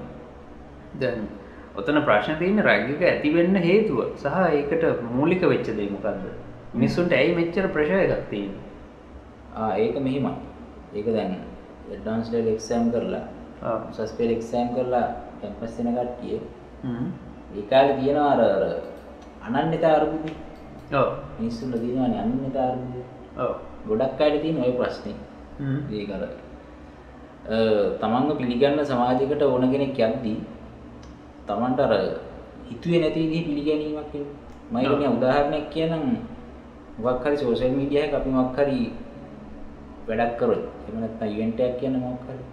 දැන් 1.00 1.28
ඔතන 1.76 1.98
ප්‍රශ්න 2.02 2.38
තියන්න 2.38 2.58
රැගක 2.60 3.02
ඇතිවෙන්න 3.04 3.56
හේතුව 3.58 3.98
සහ 4.16 4.26
ඒකට 4.50 4.84
මූලික 5.10 5.42
වෙච්ච 5.44 5.68
දේ 5.72 5.88
මොකක්ද 5.90 6.24
මිනිස්සුන්ට 6.74 7.12
ඇයි 7.12 7.34
මෙච්චර 7.36 7.68
ප්‍රශය 7.68 8.00
තියෙන 8.30 8.52
ආ 9.56 9.70
ඒක 9.76 9.94
මෙහිමයි. 10.00 10.32
ඒක 10.94 11.06
දැන් 11.08 11.32
ඩාන්ස් 11.94 12.30
ඩල් 12.30 12.48
එක්සෑම් 12.48 12.90
කරලා 12.92 13.24
උසස් 13.92 14.12
පෙළ 14.14 14.30
එක්සෑම් 14.30 14.68
කරලා 14.74 15.06
කැම්පස් 15.40 15.78
වෙන 15.78 15.94
කට්ටිය 15.96 16.38
ඒ 17.56 17.62
කාලේ 17.70 17.96
තියෙනවා 17.96 18.30
අර 18.34 18.40
අනන්‍යතා 19.58 19.94
අරුබුද 19.96 20.26
මිනිස්සුන්ට 21.38 21.80
තියෙනවානේ 21.80 22.20
අනන්‍යතා 22.20 22.66
අරුබුද 22.68 23.04
ගොඩක් 23.88 24.20
අයට 24.20 24.42
තියෙන 24.42 24.62
ওই 24.62 24.72
ප්‍රශ්නේ. 24.74 25.16
ඒක 25.92 26.10
අර 26.10 26.22
අ, 26.24 26.28
තමන්ව 27.50 28.38
පිළිගන්න 28.38 28.78
සමාජයකට 28.90 29.42
ඕන 29.42 29.66
කෙනෙක් 29.72 29.98
යද්දී 29.98 30.38
තමන්ට 31.46 31.80
අර 31.86 31.92
හිතුවේ 32.68 33.00
නැති 33.02 33.20
විදිහේ 33.22 33.46
පිළිගැනීමක් 33.48 34.14
එනවා. 34.14 34.36
මම 34.72 34.78
කියන්නේ 34.86 35.14
උදාහරණයක් 35.16 35.66
කියනම් 35.74 36.04
මොකක් 37.02 37.24
හරි 37.24 37.36
සෝෂල් 37.42 37.72
මීඩියා 37.78 38.04
එකක 38.06 38.14
අපි 38.18 38.30
මොකක් 38.30 38.58
හරි 38.58 38.78
වැඩක් 40.06 40.36
කරොත් 40.38 40.62
එහෙම 40.86 40.96
නැත්නම් 41.02 41.32
ඉවෙන්ට් 41.34 41.60
එකක් 41.60 41.74
කියන 41.80 41.94
මොකක් 41.98 42.22
හරි 42.28 42.44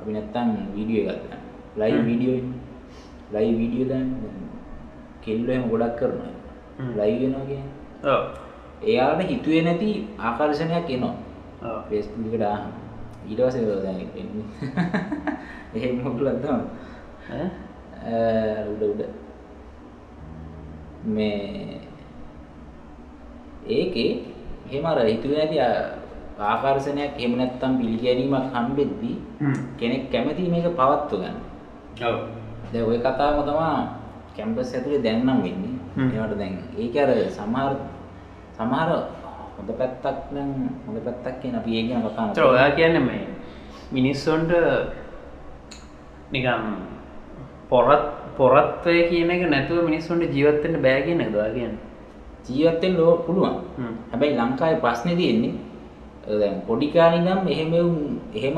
අපි 0.00 0.10
නැත්නම් 0.16 0.48
වීඩියෝ 0.76 1.10
එකක් 1.14 1.24
ගන්න. 1.24 1.40
ලයිව්. 1.80 2.00
වීඩියෝ 2.08 2.38
ලයිව් 3.34 3.54
වීඩියෝ 3.60 3.88
දාන්න 3.90 4.08
කෙල්ලෝ 5.24 5.54
එහෙම 5.56 5.66
ගොඩක් 5.72 5.98
කරනවා. 5.98 6.32
ලයිව් 6.98 7.18
වෙනවා 7.22 7.44
කියන්නේ. 7.50 7.72
ඕ 8.06 8.22
එයාට 8.86 9.26
හිතුවේ 9.32 9.62
නැති 9.66 9.90
ආකර්ෂණයක් 10.18 10.88
එනවා. 10.96 11.14
ඔව්. 11.62 11.78
ෆේස්බුකට 11.90 12.46
ආහම 12.52 12.83
ඊටවස 13.24 13.56
දැන් 13.82 13.98
එහෙ 15.74 15.88
මොකලත්දම 15.94 16.60
ඈ? 17.30 17.46
උඩ 18.70 18.82
උඩ 18.84 19.00
මේ 21.06 21.80
ඒකේ 23.68 24.10
හෙමර 24.70 24.98
හිතුව 25.04 25.32
නැති 25.32 25.58
ආ- 25.58 25.90
ආකර්ෂණයක් 26.42 27.12
එහෙම 27.16 27.32
නැත්තම් 27.36 27.72
පිළිගැනීමක් 27.78 28.52
හම්බෙද්දී 28.52 29.16
හ්ම්. 29.40 29.54
කෙනෙක් 29.78 30.02
කැමති 30.10 30.48
මේක 30.48 30.66
පවත්ව 30.70 31.12
ගන්න 31.14 31.36
ඔව්. 32.04 32.16
දැන් 32.72 32.84
ওই 32.84 32.98
කතාවම 33.00 33.38
තමයි 33.42 33.70
කැම්පස් 34.36 34.74
ඇතුලේ 34.74 35.00
දැන් 35.00 35.20
නම් 35.22 35.38
වෙන්නේ. 35.42 35.72
ඒවට 36.10 36.34
දැන් 36.36 36.54
ඒක 36.76 36.94
අර 36.98 37.10
සමහර 37.30 37.72
සමහර 38.56 38.90
හොඳ 39.56 39.70
පැත්තක් 39.78 40.32
නම් 40.34 40.50
හොඳ 40.86 40.98
පැත්තක් 41.06 41.40
කියන 41.42 41.54
අපි 41.60 41.70
ඒක 41.78 41.86
ගැන 41.90 42.02
කතා 42.04 42.26
ඒතර 42.28 42.44
ඔයා 42.46 42.70
කියන්නේ 42.70 43.06
මේ 43.08 43.24
මිනිස්සුන්ට 43.92 44.52
නිකම් 46.32 46.62
පොරත් 47.70 48.04
පොරත්වය 48.36 49.08
කියන 49.10 49.30
එක 49.30 49.42
නැතුව 49.48 49.86
මිනිස්සුන්ට 49.88 50.34
ජීවත් 50.34 50.62
වෙන්න 50.64 50.82
බෑ 50.82 51.02
කියන 51.06 51.20
එකද 51.20 51.34
ඔයා 51.34 51.54
කියන්නේ? 51.56 51.82
ජීවත් 52.48 52.82
වෙන්න 52.82 52.96
පුළුවන්. 53.26 53.56
හැබැයි 54.10 54.38
ලංකාවේ 54.38 54.80
ප්‍රශ්නේ 54.80 55.16
තියෙන්නේ 55.16 55.54
දැන් 56.40 56.60
පොඩි 56.66 56.88
කාලේ 56.94 57.20
ඉඳන් 57.20 57.48
එහෙම 57.48 57.72
එහෙම 58.34 58.56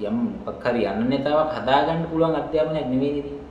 යම් 0.00 0.16
මොකක් 0.46 0.64
හරි 0.64 0.86
යන්න 0.86 1.08
නේතාවක් 1.10 1.52
හදාගන්න 1.56 2.08
පුළුවන් 2.10 2.38
අධ්‍යාපනයක් 2.40 2.86
නෙවෙයි 2.92 3.12
ලංකාවේ. 3.16 3.45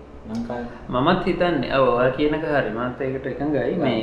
මමත් 0.90 1.22
හිතන්නේ. 1.24 1.70
ඔව් 1.72 1.88
ඔයා 1.90 2.12
කියන 2.12 2.34
එක 2.34 2.46
හරි. 2.46 2.72
මමත් 2.72 3.02
ඒකට 3.02 3.26
එකඟයි 3.28 3.76
මේ 3.78 4.02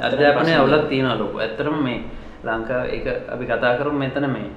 අධ්‍යාපනයේ 0.00 0.56
අවුලක් 0.56 0.88
තියෙනවා. 0.88 1.18
ලොකු. 1.18 1.38
ඇත්තටම 1.38 1.78
මේ 1.78 2.00
ලංකාව 2.42 2.84
ඒක 2.88 3.06
අපි 3.28 3.44
කතා 3.46 3.78
කරමු 3.78 3.98
මෙතන 3.98 4.26
මේ 4.26 4.50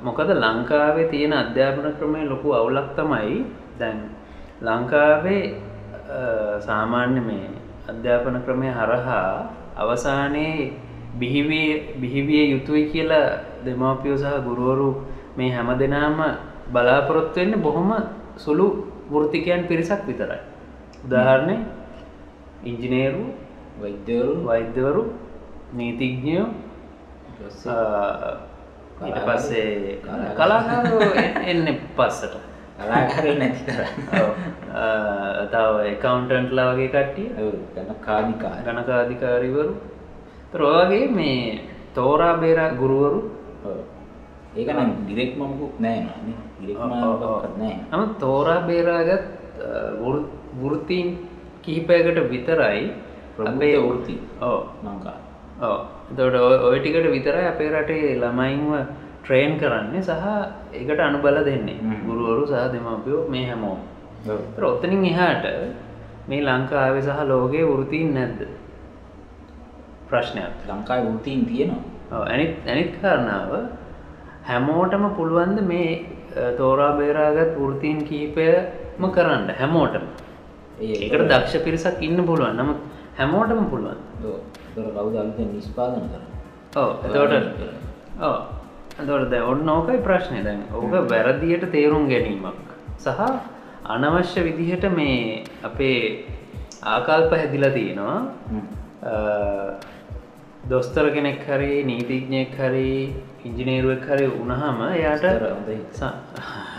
මොකද 0.00 0.28
ලංකාවේ 0.34 1.08
තියෙන 1.08 1.32
අධ්‍යාපන 1.34 1.92
ක්‍රමයේ 1.98 2.24
ලොකු 2.24 2.52
අවුලක් 2.52 2.96
තමයි 2.96 3.44
දැන්. 3.78 3.98
ලංකාවේ 4.60 5.42
සාමාන්‍ය 6.60 7.20
මේ 7.20 7.48
අධ්‍යාපන 7.88 8.40
ක්‍රමය 8.44 8.68
හරහා 8.70 9.52
අවසානයේ 9.76 10.72
බිහිවිය 11.14 12.00
බිහිවිය 12.00 12.50
යුතුයි 12.50 12.84
කියලා 12.86 13.60
දෙමාපියෝ 13.64 14.16
සහ 14.16 14.44
ගුරුවරු 14.44 15.04
මේ 15.36 15.50
හැම 15.50 15.68
දෙනාම 15.78 16.18
බලාපොරොත්තු 16.72 17.40
වෙන්නේ 17.40 17.58
බොහොම 17.58 17.90
සුළු 18.36 18.89
වෘත්තිකයන් 19.10 19.62
පිරිසක් 19.64 20.02
විතරයි. 20.06 20.40
උදාහරණය 21.06 21.56
ඉංජිනේරු 22.64 23.24
වෛද්‍යවරු 23.82 24.36
වෛද්‍යවරු 24.44 25.02
නීතිඥයෝ 25.74 26.48
ඊට 29.06 29.20
පස්සේ. 29.26 30.02
කලාකාරෝ 30.36 31.00
එන්නේ 31.46 31.80
පස්සට 31.96 32.34
නැති. 33.38 33.72
ආ, 34.74 35.46
තව 35.46 35.74
එකකවුන්ටන්ට්ලා 35.86 36.68
වගේ 36.74 36.88
කට්ටිය 36.88 37.28
ඔව් 37.38 37.54
ගණකාධිකාරී. 37.74 38.64
ගණකාධිකාරිවරු 38.64 39.74
තර 40.52 40.62
ඔයගේ 40.64 41.06
මේ 41.08 41.40
තෝරා 41.94 42.34
බේරා 42.36 42.68
ගුරුවරු 42.72 43.20
ඔව්. 44.54 44.58
ඒක 44.58 44.68
නම් 44.74 46.38
ඩිරෙක්ට් 46.60 46.84
මමකුත් 46.86 47.58
නෑ. 47.58 47.74
නම 47.92 48.12
තෝරා 48.20 48.60
බේරාගත් 48.60 49.24
වෘත්තීන් 50.62 51.08
කිහිපයකට 51.62 52.18
විතරයි 52.30 52.82
ප්‍රමුඛ 53.36 53.60
වෘත්ති 53.88 54.14
ඕ 54.42 54.60
ලංකාවේ. 54.84 55.24
ඕ 55.62 55.78
එතකොට 56.10 56.34
ඔය- 56.66 56.80
ටිකට 56.80 57.10
විතරයි 57.10 57.46
අපේ 57.46 57.70
රටේ 57.70 58.16
ළමයින්ව 58.16 58.72
ට්‍රේන් 59.24 59.58
කරන්නේ 59.58 60.02
සහ 60.02 60.10
ඒකට 60.74 61.00
අනුබල 61.00 61.36
දෙන්නේ 61.44 61.78
හ්ම්. 61.78 61.94
ගුරුවරු 62.06 62.46
සහ 62.46 62.72
දෙමව්පියෝ 62.72 63.28
මේ. 63.28 63.54
ඒතර 64.28 64.64
ඔතනින් 64.64 65.04
එහාට 65.04 65.44
මේ 66.28 66.42
ලංකාවේ 66.42 67.02
සහ 67.02 67.18
ලෝකයේ 67.24 67.64
වෘතීන් 67.64 68.14
නැද්ද 68.14 68.40
ප්‍රශ්නයක් 70.10 70.52
ලංකාවේ 70.68 71.10
වෘත්තීන් 71.10 71.46
තියෙනවා. 71.46 71.82
ඔව්, 72.12 72.22
අනිත් 72.26 72.52
අනිත් 72.66 72.90
කාරණාව 73.02 73.50
හැමෝටම 74.50 75.04
පුළුවන්ද 75.18 75.58
මේ 75.72 75.90
තෝරා 76.58 76.92
බේරාගත් 77.00 77.52
වෘතීන් 77.58 77.98
කිහිපයම 78.08 79.04
කරන්න 79.16 79.50
හැමෝටම. 79.60 80.06
ඒකට 80.80 81.28
දක්ෂ 81.32 81.64
පිරිසක් 81.66 82.02
ඉන්න 82.08 82.24
පුළුවන්. 82.30 82.56
නමුත් 82.60 82.80
හැමෝටම 83.18 83.62
පුළුවන්. 83.72 84.00
කවුද 84.74 84.96
අලුතෙන් 85.02 85.48
නිෂ්පාදනය 85.54 86.02
කරන්නේ? 86.02 86.28
ඔව් 86.76 86.90
එතකොට 87.06 87.34
ඔව්. 88.26 88.36
එතකොට 89.00 89.30
දැන් 89.32 89.46
ඔන්න 89.52 89.68
ඕකයි 89.76 90.02
ප්‍රශ්නේ. 90.08 90.42
දැන් 90.48 90.60
ඕක 90.74 90.94
වැරදියට 91.12 91.64
තේරුම් 91.76 92.04
ගැනීමක් 92.12 92.68
සහ 92.98 93.20
අනවශ්‍ය 93.94 94.40
විදිහට 94.48 94.84
මේ 94.98 95.44
අපේ 95.68 96.00
ආකල්ප 96.94 97.32
හැදිලා 97.32 97.72
තියෙනවා 97.78 98.18
දොස්තර 100.68 101.10
කෙනෙක් 101.10 101.46
හරි 101.46 101.84
නීතිඥයෙක් 101.84 102.54
හරි 102.54 103.14
ඉංජිනේරුවෙක් 103.44 104.04
හරි 104.04 104.26
වුණහම 104.28 104.80
එයාට 104.90 105.24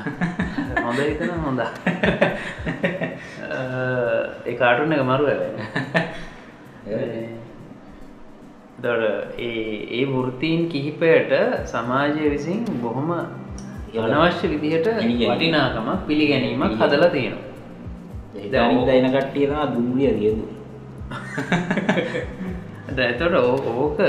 හොඳ 0.84 1.00
හිතන 1.00 1.32
හොඳ. 1.40 1.62
ඒ 4.46 4.54
කාටුන 4.56 4.94
එක 4.94 5.02
මරු 5.02 5.26
දොට 8.80 9.04
ඒ. 9.68 9.74
ඒ. 9.92 10.06
වෘත්තීන් 10.08 10.70
කිහිපයට 10.70 11.32
සමාජය 11.66 12.30
විසින් 12.30 12.66
බොහොම 12.82 13.12
අනවශ්‍ය 13.12 14.48
විදිහට. 14.48 14.88
වටිනාකමක් 15.26 16.08
පිළිගැනීමක් 16.08 16.78
හදලා 16.78 17.10
තියෙනවා. 17.10 17.50
දැන් 18.52 18.72
ඉඳ 18.74 18.90
එන 18.90 19.10
කට්ටිය 19.12 19.48
තමයි 19.48 19.66
දුම්රිය 19.74 20.12
රියදු. 20.14 20.46
ඇතට 23.00 23.22
ඕක 23.78 24.00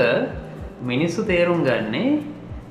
මිනිස්සු 0.83 1.23
තේරුම් 1.23 1.61
ගන්නේ 1.63 2.09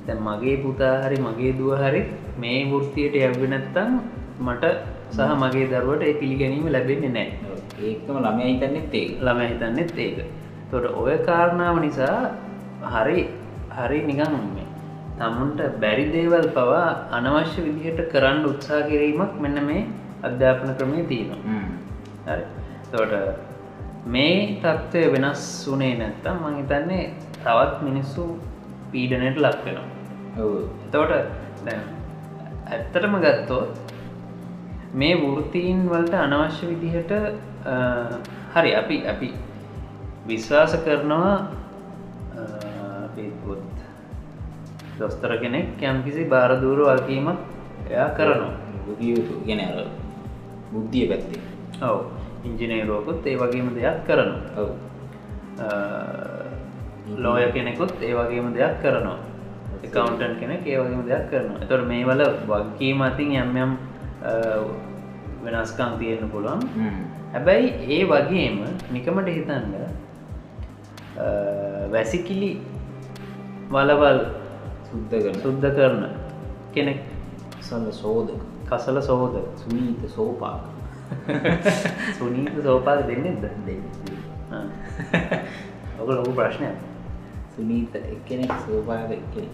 දැන් 0.07 0.19
මගේ 0.19 0.57
පුතා 0.57 0.95
හරි 1.05 1.17
මගේ 1.19 1.53
දුව 1.53 1.73
හරි 1.83 2.03
මේ 2.37 2.59
වෘත්තියට 2.71 3.15
යැව්වෙ 3.15 3.47
නැත්තම් 3.47 3.91
මට 4.39 4.73
සහ 5.11 5.33
මගේ 5.43 5.67
දරුවට 5.71 6.03
ඒ 6.03 6.13
පිළිගැනීම 6.13 6.71
ලැබෙන්නේ 6.71 7.13
නෑ 7.17 7.53
ඒකම 7.81 8.17
ළමයා 8.17 8.49
හිතන්නේත් 8.51 8.93
ඒක. 8.93 9.11
ළම 9.21 9.39
හිතන්නෙත් 9.41 9.97
ඒක. 9.97 10.17
තොට 10.71 10.85
ඔය 10.95 11.15
කාරණාව 11.25 11.79
නිසා 11.81 12.17
හරි 12.85 13.19
හරි 13.71 13.99
නිකන් 14.09 14.35
මේ 14.53 14.67
තමුන්ට 15.17 15.61
බැරි 15.81 16.05
දේවල් 16.11 16.47
පවා 16.49 16.87
අනවශ්‍ය 17.11 17.65
විදිහට 17.67 18.01
කරන්න 18.11 18.45
උත්සා 18.45 18.81
කිරීමක් 18.89 19.33
මෙන්න 19.39 19.59
මේ 19.65 19.87
අධ්‍යාපන 20.23 20.75
ක්‍රමය 20.77 21.03
තියෙනවා. 21.03 22.37
තොට 22.91 23.13
මේ 24.05 24.59
තත්ත්වය 24.61 25.11
වෙනස් 25.13 25.43
වනේ 25.67 25.95
නැත්තම් 25.97 26.37
මං 26.43 26.55
හිතන්නේ 26.57 27.03
තවත් 27.35 27.81
මිනිස්සු 27.81 28.23
පීඩනයට 28.91 29.37
ලක් 29.37 29.65
වෙනවා 29.65 29.87
ඔව්. 30.39 30.53
එතවට 30.85 31.67
ඇත්තටම 32.67 33.15
ගත්තොත් 33.17 33.71
මේ 34.93 35.15
වෘතීන් 35.15 35.89
වලට 35.89 36.13
අනවශ්‍ය 36.15 36.67
විදිහට 36.67 37.11
හරි 38.53 38.75
අපි 38.75 38.97
අපි 39.07 39.29
විශ්වාස 40.27 40.75
කරනවා 40.85 41.33
අ, 42.33 42.41
අපි 43.05 43.31
පුත් 43.43 43.63
දොස්තර 44.99 45.37
කෙනෙක් 45.37 45.81
යම්කිසි 45.83 46.25
භාරදූර 46.25 46.79
වල්කීමක් 46.85 47.39
එයා 47.89 48.09
කරනවා 48.09 48.53
අර 49.61 49.79
බුද්ධිය 50.73 51.07
පැත්තේ. 51.07 51.41
ඔව 51.81 51.99
ඉංජිනේරුවකුත් 52.43 53.25
ඒ 53.25 53.35
වගේම 53.37 53.67
දෙයක් 53.75 53.97
කරනවා. 54.07 54.41
ඔව්. 54.57 54.69
ලෝය 57.17 57.51
කෙනෙකුත් 57.53 57.93
ඒ 58.01 58.13
වගේම 58.15 58.53
දෙයක් 58.53 58.81
කරනවා. 58.81 59.17
කවන්ටන් 59.85 60.33
කෙනෙක් 60.39 60.67
ඒ 60.67 60.77
වගේම 60.79 61.01
දෙයක් 61.07 61.29
කරනවා. 61.29 61.61
එතොට 61.61 61.87
මේ 61.87 62.05
වල 62.05 62.21
වගකීම 62.47 63.01
අතින් 63.01 63.31
යම් 63.33 63.57
යම් 63.57 63.71
අ, 64.23 64.31
වෙනස්කම් 65.43 65.97
තියෙන්න්න 65.99 66.29
පුළුවන්. 66.29 66.61
හැබැයි 67.33 67.69
ඒ 67.89 68.03
වගේම 68.05 68.55
නිකමට 68.91 69.27
හිතන්න 69.29 69.73
වැසිකිලි 71.91 72.51
වලවල් 73.69 74.19
සුද්ධ 74.89 75.41
සුද්ධ 75.41 75.69
කරන 75.75 76.03
කෙනෙක්. 76.73 76.99
සල 77.61 77.91
සෝදක. 77.91 78.39
කසල 78.69 79.01
සෝද 79.01 79.35
සුනීත 79.55 80.01
සෝපාක 80.09 80.72
සුනීත 82.17 82.55
සෝපාද 82.63 83.05
දෙන්නෙද 83.07 83.43
දෙන්න. 83.65 83.83
ඔක 85.99 86.07
ලොකු 86.09 86.31
ප්‍රශ්නයක් 86.31 86.77
සුනීත 87.55 87.95
එක්කෙනෙක් 87.95 88.53
සෝපාක 88.65 89.11
එක්කෙනෙක්. 89.11 89.53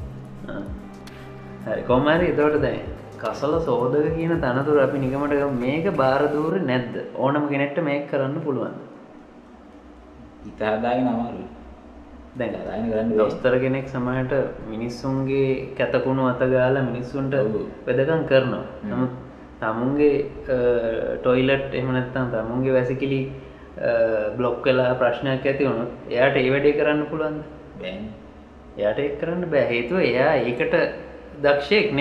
කොමරි 1.85 2.31
එතවට 2.31 2.61
දැයි 2.61 2.81
කසල 3.17 3.53
සෝදක 3.61 4.09
කියන 4.15 4.33
තනතුර 4.37 4.77
අපි 4.79 4.97
නිකමට 4.97 5.33
ගමු. 5.33 5.51
මේක 5.57 5.87
බාරදූර 5.95 6.59
නැද්ද 6.63 6.93
ඕනම 7.17 7.47
කෙනෙක්ට 7.47 7.79
මේක 7.83 8.11
කරන්න 8.11 8.41
පුළුවන් 8.41 8.75
හිත 10.43 10.59
හදාගෙන 10.59 11.07
අමාරුයි. 11.07 11.47
දැන් 12.37 13.09
දොස්තර 13.13 13.59
කෙනෙක් 13.59 13.87
සමහට 13.87 14.33
මිනිස්සුන්ගේ 14.67 15.75
කැතකුණු 15.75 16.27
අතගාල 16.27 16.75
මිනිස්සුන්ට. 16.83 17.33
වෙදකම් 17.85 18.21
කරනවා 18.25 18.63
නමුත් 18.85 19.11
තමුන්ගේ 19.61 20.15
ටොයිලට් 21.21 21.73
එමනත්තම් 21.73 22.31
තමුන්ගේ 22.33 22.73
වැසිකිලි 22.73 23.19
බ්ලොක් 24.37 24.65
වෙලා 24.65 24.95
ප්‍රශ්නයක් 25.01 25.45
ඇති 25.45 25.67
වුණු 25.67 25.85
එයාට 26.09 26.37
ඒ 26.37 26.49
වැඩේ 26.51 26.77
කරන්න 26.79 27.05
පුළුවන්ද? 27.11 27.43
බෑන්. 27.81 28.03
එයාට 28.77 28.99
එක් 28.99 29.19
කරන්න 29.21 29.45
බෑ. 29.51 29.65
හේතුව 29.71 29.99
එයා 30.01 30.33
ඒකට 30.37 30.75
දක්ෂයෙක් 31.43 31.91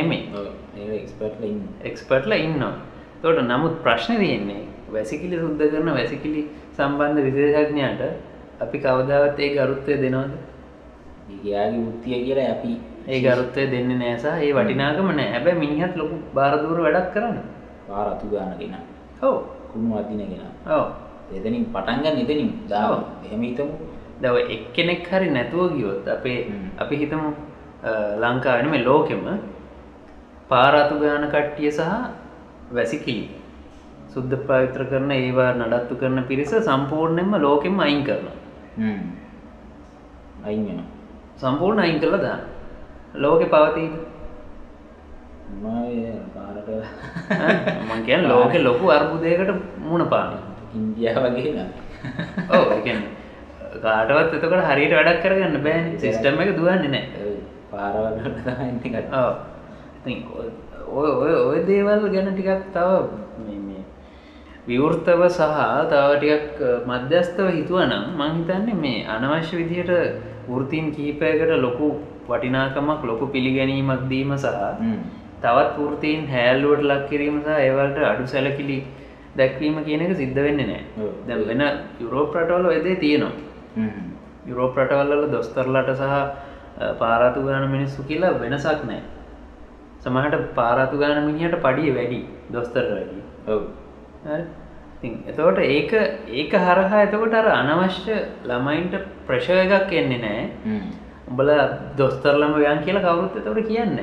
ඉන්න 1.44 1.62
එක්ස්පර්ට්ල 1.84 2.32
ඉන්නවා. 2.34 2.74
තොට 3.22 3.40
නමුත් 3.42 3.82
ප්‍රශ්න 3.84 4.16
තියෙන්නේ 4.16 4.62
වැසිකිලි 4.92 5.38
සුද්ධ 5.38 5.64
කරන 5.72 5.90
වැසිකිලි 5.92 6.42
සම්බන්ධ 6.76 7.24
විශේෂඥයට 7.26 8.02
අපි 8.60 8.78
කවදාවත් 8.78 9.38
ඒ 9.38 9.50
ගරුත්වය 9.56 9.98
දෙනවද? 10.02 10.32
ඒයාගේ 11.30 11.80
මුත්තිය 11.80 12.24
කියලා 12.24 12.48
අපි 12.52 12.72
ඒ 13.08 13.18
ගරුත්වය 13.24 13.64
දෙන්න 13.72 13.90
නෑසා 14.02 14.36
ඒ 14.44 14.52
වටිනාකම 14.56 15.10
නෑ. 15.18 15.28
හැබැ 15.34 15.54
මිනිහත් 15.62 15.94
ලොකු 16.00 16.16
බාරදුර 16.36 16.78
වැඩක් 16.84 17.12
කරන්න. 17.14 17.38
පාරතු 17.88 18.26
ගානගෙන 18.32 18.74
හෝ 19.20 19.36
කුණු 19.70 19.98
අදිනගෙන 20.00 20.42
ඕ 20.74 20.84
එතනින් 21.36 21.64
පටන්ගන්න 21.74 22.18
එතනින්. 22.24 22.50
දාව 22.72 22.92
එහෙම 23.26 23.42
හිතමු. 23.42 23.74
දව 24.22 24.36
එක් 24.54 24.62
කෙනෙක් 24.76 25.08
හරි 25.10 25.28
නැතුව 25.36 25.76
ගියොත් 25.76 26.08
අපේ. 26.16 26.40
අපි 26.82 26.94
හිතමු 27.02 27.30
ලංකාවනම 28.22 28.74
ලෝකෙම 28.84 29.24
පාරාතු 30.50 30.94
ගාන 31.02 31.24
කට්ටිය 31.34 31.70
සහ 31.70 31.82
වැසිකිලි 32.72 33.26
සුද්ධ 34.12 34.34
පවිත්‍ර 34.46 34.82
කරන 34.90 35.10
ඒවා 35.12 35.50
නඩත්තු 35.54 35.94
කරන 36.00 36.18
පිරිස 36.30 36.52
සම්පූර්ණයෙන්ම 36.68 37.32
ලෝකෙම 37.46 37.80
අයින් 37.86 38.02
කරන 38.08 38.26
අයින් 40.44 40.80
සම්පූර්ණ 41.36 41.84
අයින් 41.84 41.98
කරලා 42.02 42.22
දාන්න 42.26 42.42
ලෝකෙ 43.14 43.44
පවතීද? 43.44 43.90
මං 47.88 48.02
කියන් 48.04 48.28
ලෝකෙ 48.28 48.58
ලොකු 48.58 48.86
අර්බුදයකට 48.86 49.50
මුණ 49.78 50.04
පාන 50.04 50.32
ඉන්දියා 50.74 51.20
වගේ 51.20 51.52
ඕ 52.54 52.64
කාටවත් 53.82 54.34
එතකට 54.34 54.66
හරියට 54.70 54.92
වැඩක් 54.92 55.22
කරගන්න 55.22 55.62
බෑන්. 55.62 55.98
සිිස්ටම් 55.98 56.40
එක 56.40 56.56
දුවන්නේ 56.56 56.88
නෑ. 56.88 57.02
ඉතින් 59.98 60.24
ඔය- 60.88 61.16
ඔය 61.16 61.34
ඔය 61.34 61.66
දේවල් 61.66 62.08
ගැන 62.08 62.34
ටිකක් 62.34 62.62
තව 62.72 62.88
විවෘතව 64.68 65.28
සහ 65.28 65.40
තව 65.90 66.16
ටිකක් 66.18 66.60
මධ්‍යස්තව 66.86 67.48
හිතුවනම් 67.48 68.04
මං 68.16 68.32
හිතන්නේ 68.36 68.74
මේ 68.74 69.04
අනවශ්‍ය 69.06 69.56
විදිහට 69.56 69.90
වෘතීන් 70.48 70.90
කිහිපයකට 70.90 71.50
ලොකු 71.56 71.96
වටිනාකමක් 72.28 73.04
ලොකු 73.04 73.26
පිළිගැනීමක් 73.28 74.04
දීම 74.08 74.36
සහ 74.36 74.46
තවත් 75.38 75.76
වෘතීන් 75.78 76.22
හැල්ලුවට 76.28 76.84
ලක් 76.84 77.08
කිරීම 77.10 77.36
සහ 77.40 77.50
ඒවලට 77.58 77.98
අඩු 78.04 78.26
සැලකිලි 78.26 78.78
දැක්වීම 79.36 79.78
කියන 79.84 80.02
එක 80.02 80.14
සිද්ධ 80.16 80.40
වෙන්නේ 80.40 80.66
නෑ. 80.66 80.82
දැන් 81.26 81.46
වෙන 81.48 81.62
යුරෝප 82.00 82.36
රටවල 82.36 82.68
වෙදේ 82.68 82.96
තියෙනවා. 82.96 83.34
යුරෝප 84.46 84.78
රටවල්ල 84.78 85.26
දොස්තරලට 85.30 85.90
සහ 85.94 86.14
පාරාතු 86.96 87.42
ගාන 87.42 87.70
මිනිස්සු 87.70 88.02
කියලා 88.04 88.38
වෙනසක් 88.38 88.84
නෑ 88.84 89.02
සමහට 90.00 90.54
පාරාතු 90.54 90.98
ගාන 90.98 91.20
මිනිහට 91.24 91.58
පඩිය 91.60 91.90
වැඩි 91.94 92.20
දොස්තර 92.52 92.86
වැඩි 92.88 93.20
එතකොට 95.26 95.58
ඒක 95.66 95.92
ඒක 96.34 96.52
හරහා 96.60 97.02
එතකොට 97.02 97.34
අර 97.34 97.50
අනවශ්‍ය 97.52 98.16
ළමයින්ට 98.44 98.96
ප්‍රශය 99.26 99.58
එකක් 99.66 99.92
එන්නේ 99.94 100.20
නෑ 100.20 100.44
උඹල 101.28 101.48
දොස්තරලම 101.96 102.52
යන් 102.56 102.78
කියලා 102.84 103.04
කවුරුත් 103.06 103.36
එතකොට 103.36 103.66
කියන්න. 103.66 103.98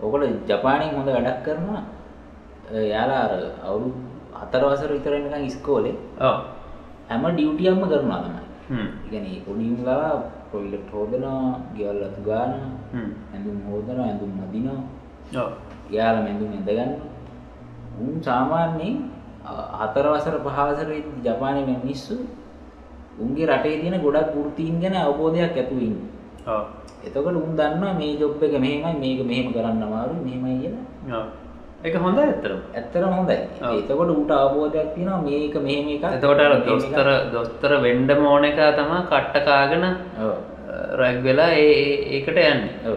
ඔකට 0.00 0.48
ජපානයෙන් 0.48 0.94
හොඳ 0.94 1.08
වැඩක් 1.08 1.42
කරනවා. 1.44 1.82
යාලා 2.84 3.22
අර 3.26 3.32
අවුරු 3.62 3.88
හතරවසර 4.34 4.90
විතරනිකන් 4.92 5.44
ඉස්කෝලේ. 5.44 5.96
ඕ 6.20 6.36
හැම 7.08 7.22
ඩියුටියම්ම 7.26 7.82
කරනවා 7.82 8.20
තමයි. 8.20 8.42
ඉගැන 9.06 9.26
පොඩිම්ලා 9.44 10.10
පොල්ලට 10.50 10.88
හෝදනවා 10.88 11.60
ගෙවල් 11.74 12.00
අතු 12.02 12.20
ගාන 12.22 12.52
ඇඳුම් 13.34 13.58
හෝදන 13.68 13.98
ඇඳුම් 14.00 14.30
මදිනවා 14.32 14.80
යාල 15.90 16.16
මැඳුම් 16.22 16.48
ඇඳගන්න 16.50 16.92
උන් 18.00 18.22
සාමාන්‍යයෙන් 18.22 18.96
අ- 19.44 19.68
හතරවසර 19.82 20.36
පහවසර 20.40 20.88
ජපානය 21.22 21.60
මිනිස්සු 21.66 22.16
උන්ගේ 23.18 23.46
රටේ 23.46 23.80
තියෙන 23.80 24.00
ගොඩක් 24.00 24.32
ෘතීන් 24.36 24.80
ගැන 24.80 24.96
අවබෝධයක් 24.96 25.52
ඇතුවන්න 25.54 25.96
එතකොට 27.06 27.34
උන් 27.34 27.56
දන්නවා 27.56 27.92
මේ 27.92 28.16
ජොබ් 28.16 28.42
එක 28.42 28.60
මෙහෙමයි 28.60 28.98
මේක 28.98 29.26
මෙහෙම 29.26 29.52
කරන්න 29.52 29.84
අමාරු 29.84 30.14
මෙහෙමයි 30.24 30.58
කියලා. 30.60 31.16
ඕ 31.18 31.24
ඒක 31.84 31.96
හොඳ 31.96 32.18
ඇතරම් 32.18 32.60
ඇත්තරම 32.74 33.10
හොඳයි. 33.10 33.36
ඔව්. 33.62 33.78
එතකොට 33.78 34.08
ඌට 34.08 34.30
අවබෝධයක් 34.32 34.94
තියෙනවා 34.94 35.20
මේක 35.20 35.56
මෙහෙම 35.62 35.88
එකක් 35.88 36.04
එතකොට 36.04 36.40
අර. 36.40 36.58
දොස්තර 36.58 37.08
දොස්තර 37.32 37.76
වෙන්ඩ 37.76 38.12
මෝන 38.12 38.44
එක 38.44 38.56
තමා 38.56 39.06
කට්ටකාගෙන 39.10 39.84
ඔව්. 40.24 40.34
රැග් 41.00 41.24
වෙලා 41.24 41.50
ඒ 41.50 41.72
ඒ- 41.72 42.02
ඒකට 42.10 42.38
යන්න. 42.38 42.90
ඔව්. 42.90 42.96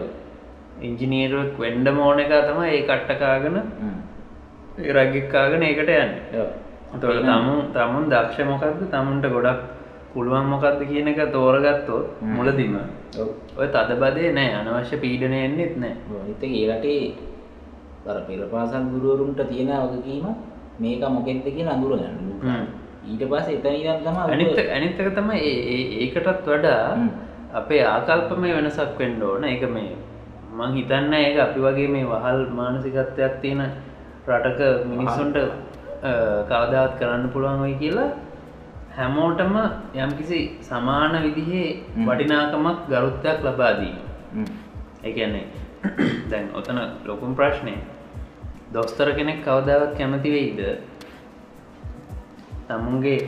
ඉංජිනීරුවක් 0.82 1.60
වෙන්ඩ 1.60 1.88
මෝන 1.88 2.20
එක 2.20 2.28
තම 2.28 2.62
ඒ 2.64 2.86
කට්ටකාගෙන 2.86 3.56
හ්ම්. 3.56 3.96
රැගික්කාගෙන 4.92 5.62
ඒකට 5.62 5.88
යන්න. 5.88 6.40
ඔව්. 6.40 6.48
තොට 7.00 7.22
තමුන් 7.22 7.72
තමුන් 7.72 8.08
දක්ෂ 8.08 8.40
මොකක්ද 8.40 8.90
තමුන්ට 8.90 9.26
ගොඩක් 9.26 9.77
පුළුවන් 10.18 10.50
මොකක්ද 10.50 10.82
කියන 10.84 11.08
එක 11.08 11.20
තෝරගත්තොත් 11.32 12.06
හ්ම්. 12.18 12.34
මුලදිම. 12.34 12.74
ඔය 13.56 13.68
තදබදේ 13.68 14.32
නෑ. 14.32 14.50
අනවශ්‍ය 14.60 14.96
පීඩනය 14.98 15.38
එන්නෙත් 15.44 15.76
නෑ. 15.76 15.94
අනිත් 16.16 16.42
එක 16.42 16.52
ඒ 16.52 16.66
රටේ 16.70 17.04
අර 18.06 18.18
පෙර 18.26 18.40
පාසල් 18.48 18.90
ගුරුවරුන්ට 18.92 19.40
තියෙන 19.44 19.72
වගකීම 19.84 20.26
මේක 20.78 21.08
මොකෙන්ද 21.10 21.46
කියලා 21.46 21.74
අඳුරගන්න 21.74 22.18
හ්ම්. 22.42 22.66
ඊට 23.06 23.24
පස්සේ 23.30 23.56
එතන 23.56 23.74
ඉඳන් 23.74 24.04
තමයි 24.04 24.34
අනිත් 24.34 24.58
අනිත්තක 24.70 25.08
තම 25.14 25.30
ඒකටත් 25.98 26.46
වඩා. 26.46 26.84
අපේ 27.54 27.82
ආකල්පමය 27.86 28.52
වෙනසක් 28.52 28.98
වෙන්න 28.98 29.22
ඕන. 29.22 29.44
එක 29.46 29.64
මේ 29.70 29.96
මං 30.52 30.70
හිතන්න 30.74 31.12
ඒක 31.14 31.38
අපි 31.40 31.60
වගේ 31.60 31.88
මේ 31.88 32.06
වහල් 32.06 32.40
මානසිකත්වයක් 32.52 33.34
තියෙන 33.42 33.60
රටක 34.28 34.86
මිනිස්සුන්ට 34.86 35.36
කවදාවත් 36.48 36.94
කරන්න 36.98 37.30
පුළුවන් 37.32 37.62
ඔයි 37.62 37.76
කියලා 37.80 38.10
හැමෝටම 38.98 39.54
යම්කිසි 39.96 40.38
සමාන 40.60 41.12
විදිහේ. 41.22 41.68
වටිනාකමක් 42.06 42.78
ගරුත්තයක් 42.88 43.38
ලබාදීම. 43.42 43.96
එකන්නේ 45.04 45.44
දැන් 46.30 46.46
ඔතන 46.54 46.78
ලොකුම් 47.04 47.34
ප්‍රශ්නය 47.34 47.74
දොස්තර 48.72 49.12
කෙනෙක් 49.12 49.38
කවදාවත් 49.44 49.92
කැමති 49.98 50.30
වෙයිද? 50.30 50.60
තමුන්ගේ 52.68 53.20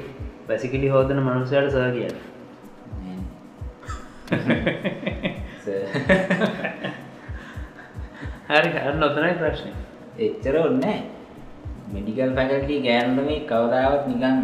වැසිකිලි 0.48 0.88
හෝදන 0.88 1.20
මනුසයට 1.20 1.70
සහ 1.70 1.78
ස- 5.60 5.86
හරි 8.48 8.68
හරන්න 8.74 9.02
ඔතනයි 9.02 9.34
ප්‍රශ්නය 9.34 9.72
එච්චර 10.20 10.56
ඔන්න 10.58 10.84
මෙඩිකල් 11.92 12.32
පැකටි 12.34 12.76
ගෑන්ඩ 12.80 13.20
මේ 13.20 13.40
කවදාවත් 13.46 14.04
නිකන් 14.08 14.38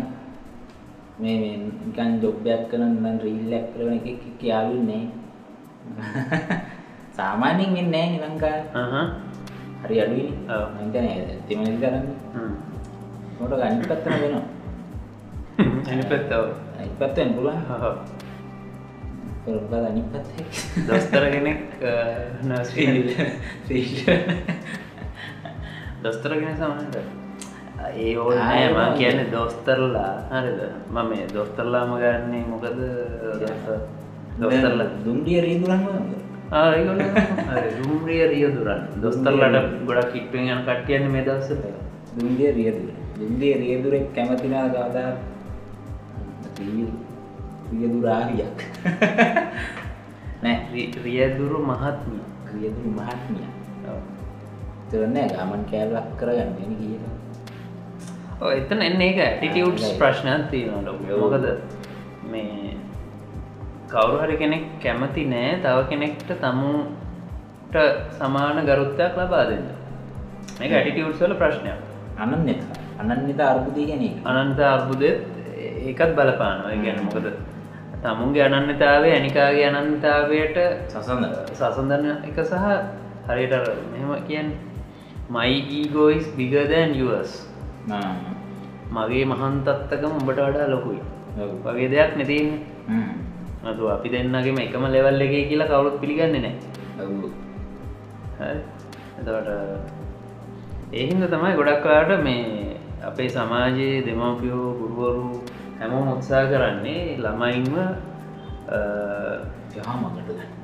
මේ 1.18 1.40
මේ 1.40 1.56
නිකන් 1.58 2.22
ජොබ්බයක් 2.22 2.70
කරන 2.70 2.94
නම් 2.94 3.18
රීල්ලක් 3.18 3.72
කරන 3.72 4.00
එක 4.04 4.42
යාලුන්නේ 4.42 5.08
සාමාන්‍යෙන් 7.12 7.74
වෙන්න 7.74 7.90
නෑ 7.90 8.20
ලංකා 8.20 8.58
අහ 8.74 9.06
හරි 9.82 10.00
අඩුවනි 10.00 10.32
ඔව්. 10.48 10.62
මතන 10.82 11.06
තිමනි 11.48 11.78
කරන්න. 11.78 12.06
නොට 13.38 13.54
ගනි 13.54 13.82
පත්තන 13.82 14.20
වෙනවා. 14.20 14.44
එනි 15.86 16.02
පැත්තව 16.02 16.44
අනි 16.78 16.90
පත්තෙන් 16.98 17.34
පුළුවන්. 17.34 17.62
කරබ 19.44 19.72
අනි 19.80 20.02
පත්තේ 20.04 20.44
දොස්තර 20.86 21.30
කෙනෙක් 21.30 21.60
දොස්තර 26.02 26.30
කෙන 26.34 26.56
සමට 26.56 27.25
ඒ 27.78 28.14
නෑම 28.14 28.74
බං. 28.74 28.98
කියන්න 28.98 29.30
දොස්තරලා. 29.30 30.12
හරිද? 30.32 30.60
මම 30.90 31.08
මේ 31.08 31.26
දොස්තරලාම 31.34 31.90
ගන්නේ 31.96 32.44
මොකද 32.44 32.66
දොස්තරලා. 34.40 34.88
දුම්ඩිය 35.04 35.40
රීදුරන්ම 35.40 35.84
ආගල 36.52 36.88
දුම්රිය 37.78 38.22
රිය 38.28 38.46
දුරන්. 38.48 38.82
දොස්තරලට 39.02 39.86
ගොඩක් 39.86 40.12
කිට්ටුවෙන් 40.12 40.48
යන 40.48 40.62
කට්ටියන්න 40.62 41.10
මේ 41.10 41.24
දවස 41.24 41.48
දුම්ඩිය 42.14 42.50
රියදුර 42.52 42.90
දුම්ඩිය 43.18 43.54
රියදුරෙක් 43.54 44.14
කැමතිනා 44.14 44.68
ගාදා 44.68 45.10
රියදුරාරියක් 47.72 48.58
නෑ. 50.42 50.56
රියදුරු 51.04 51.58
මහත්මිය. 51.60 52.22
රියදුරු 52.52 52.90
මහත්මිය. 52.94 53.48
තරනෑ 54.90 55.28
ගමන් 55.28 55.62
කෑල්ලක් 55.70 56.08
කරගන්න 56.16 56.50
න 56.62 56.74
කිය 56.78 56.96
ඔය 56.96 57.25
එතන 58.40 58.82
එන්න 58.82 59.00
ඒක. 59.00 59.18
ඇටිටියුට්ස්. 59.18 59.92
ප්‍රශ්නයක් 59.94 60.50
තියෙනවා 60.50 60.84
ලොක. 60.84 61.00
මොකද 61.00 61.46
මේ 62.24 62.76
කවුරු 63.88 64.18
හරි 64.18 64.36
කෙනෙක් 64.36 64.64
කැමති 64.80 65.24
නෑ 65.26 65.56
තව 65.58 65.88
කෙනෙක්ට 65.88 66.30
තමුට 66.38 67.76
සමාන 68.12 68.64
ගරුත්තයක් 68.64 69.16
ලබා 69.16 69.44
දෙන්න. 69.46 69.66
මේ 70.60 70.68
ඇටිටියුට් 70.70 71.20
වල 71.20 71.34
ප්‍රශ්නයක්. 71.34 71.80
අනන්‍යත. 72.18 72.62
අනන්‍යත 72.98 73.40
අර්බුදය 73.42 73.86
ගැන 73.86 74.04
අනන්ත 74.26 74.60
අර්බුදත් 74.60 75.02
ඒකත් 75.02 76.12
බලපානවා. 76.14 76.76
ගැන 76.78 77.04
මොකද 77.04 77.26
තමුන්ගේ 78.02 78.46
අනන්‍යතාවේ 78.50 79.12
ඇනිකාගේ 79.12 79.66
අනන්තාවයට 79.72 80.58
සසඳ 80.88 81.24
සසඳන 81.54 82.04
එක 82.22 82.38
සහ 82.42 82.64
හරියට 83.26 83.54
මෙම 83.92 84.10
කියන් 84.28 84.48
මයි 85.28 85.58
ඊගෝයිස් 85.72 86.26
බිගදැන් 86.36 86.92
යස් 86.96 87.32
මගේ 88.96 89.24
මහන්තත්තකම 89.32 90.12
උඹට 90.18 90.40
වඩා 90.40 90.68
ලොකුයි. 90.74 91.00
වගේ 91.64 91.88
දෙයක් 91.94 92.12
නැතින්නේ 92.18 92.60
නතු 93.64 93.82
අපි 93.94 94.08
දෙන්නගේම 94.14 94.58
එකම 94.64 94.84
ලෙවල් 94.94 95.22
එක 95.26 95.34
කියලා 95.50 95.70
කවුරුත් 95.70 95.96
පිළිගන්න 96.02 96.36
නෑ. 96.44 96.54
එතට 99.18 99.28
ඒහින්ද 100.92 101.24
තමයි 101.32 101.52
ගොඩක්කාට 101.58 102.10
මේ 102.26 102.44
අපේ 103.08 103.28
සමාජයේ 103.36 104.04
දෙමවපියෝ 104.06 104.68
ගුරුවරු 104.80 105.28
හැමෝම 105.78 106.08
උත්සා 106.14 106.44
කරන්නේ 106.50 107.02
ළමයින්ම 107.24 107.74
යහමකට 109.76 110.55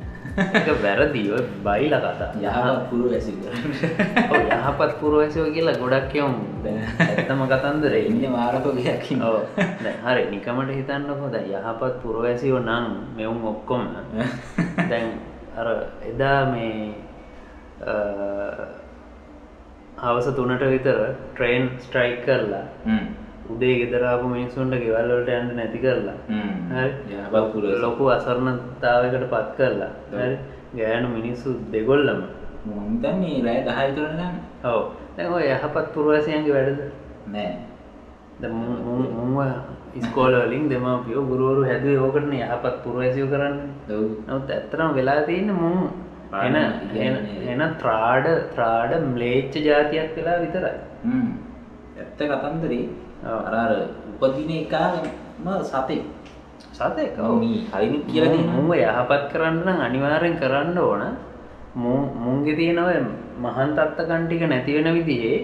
වැරදිව 0.82 1.36
බයිල 1.64 1.94
කතා. 1.94 2.32
යහ 2.36 2.58
පුරු 2.90 3.10
වැසි 3.12 3.32
යහපත් 3.32 4.92
පුරුවැසෝ 5.00 5.46
කියලා 5.52 5.76
ගොඩක් 5.76 6.14
යොම් 6.14 6.34
ඇත්තම 6.64 7.40
කතන්දර. 7.44 7.94
ඉන්න 8.00 8.24
මාරකගයක් 8.32 9.02
හරි 10.04 10.24
නිකමට 10.30 10.70
හිතන්න 10.70 11.08
හොද 11.20 11.34
යහපත් 11.36 11.94
පුරවැසියෝ 12.02 12.60
නං 12.60 12.86
මෙවුම් 13.16 13.44
ඔක්කොම. 13.46 13.88
දැන් 14.88 15.08
අර 15.56 15.68
එදා 16.10 16.40
මේ 16.46 16.94
හවස 19.98 20.28
තුනට 20.36 20.64
විතර 20.66 20.98
ට්‍රේන් 21.34 21.68
ස්ට්‍රයික් 21.78 22.24
කරලා 22.26 22.66
උදේ 23.50 23.78
ගෙදරාපු 23.78 24.28
මිනිස්සුන්ට 24.28 24.74
ගෙවල්ලට 24.74 25.28
ඇන්ට 25.28 25.56
නැති 25.56 25.78
කරලා. 25.78 26.16
ලොකු 27.80 28.06
අසරණතාවකට 28.06 29.30
පත් 29.30 29.56
කරලා. 29.56 29.90
ගෑනු 30.76 31.08
මිනිස්සු 31.08 31.58
දෙගොල්ලම. 31.72 32.22
මොන්තන්නේ 32.64 33.42
රෑ 33.42 33.62
දහය 33.64 33.92
කරන්න 33.96 34.34
ඔව. 34.64 34.82
දැ 35.16 35.26
යහපත් 35.48 35.86
පුරවැසියන්ගේ 35.94 36.52
වැඩද? 36.52 36.80
නෑ. 37.26 37.52
මුව 38.40 39.40
ඉස්කෝලවලින් 39.94 40.68
දෙමපියෝ 40.68 41.26
ගුරුවරු 41.26 41.64
හැදුව 41.64 42.04
ඕකටන 42.04 42.32
යහපත් 42.32 42.76
පුරවැසියෝ 42.84 43.28
කරන්න. 43.28 43.58
නවත් 44.28 44.50
ඇත්තරම් 44.50 44.94
වෙලා 44.94 45.20
තියන්න 45.22 45.52
මුම් 45.52 45.90
එන 46.32 46.56
එන 47.46 47.62
ත්‍රාඩ 47.78 48.26
ත්‍රාඩ 48.54 48.92
ම්ලේච්ච 49.04 49.54
ජාතියක් 49.60 50.16
වෙලා 50.16 50.40
විතරයි. 50.40 50.76
ඇත්ත 51.98 52.18
කතන්දරේ 52.18 52.84
අරාර 53.22 53.72
උපදින 54.20 54.50
එකාම 54.58 55.06
සතේ 55.64 56.02
සතය 56.72 57.04
කවමී 57.16 57.68
හරිනු 57.68 57.98
කියලද 58.04 58.34
මුම 58.46 58.70
යහපත් 58.74 59.22
කරන්න 59.32 59.68
අනිවාරෙන් 59.78 60.34
කරන්න 60.36 60.78
ඕන. 60.78 61.02
මුන්ගෙ 61.74 62.52
තියෙනව 62.52 62.88
මහන් 63.38 63.70
තත්ත 63.72 63.98
කන්ටික 64.08 64.42
නැතිවෙන 64.44 64.88
විදිහේ 64.94 65.38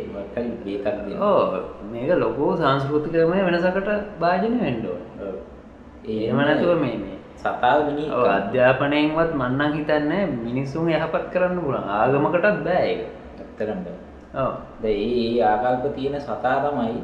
ඕ 1.20 1.42
මේක 1.90 2.10
ලොකෝ 2.14 2.56
සංස්කෘතිකමය 2.56 3.38
වෙනසකට 3.40 3.88
භාජන 4.20 4.54
වෙන්ඩෝ 4.58 4.98
ඒම 6.06 6.38
නැතුව 6.38 6.74
මේ 6.76 6.96
මේ. 6.96 7.18
සතාව 7.36 7.78
අධ්‍යාපනයෙන්වත් 8.28 9.30
මන්නන් 9.32 9.72
හිතන්න 9.72 10.12
මිනිස්සුන් 10.42 10.90
යහපත් 10.90 11.24
කරන්න 11.32 11.60
පුළන් 11.60 11.84
ආගමකටත් 11.90 12.58
බෑ 12.66 12.92
ඇත්තරට 13.38 13.86
ඒ 14.84 15.42
ආකල්ප 15.42 15.84
තියෙන 15.94 16.20
සතා 16.20 16.56
තමයි 16.64 16.98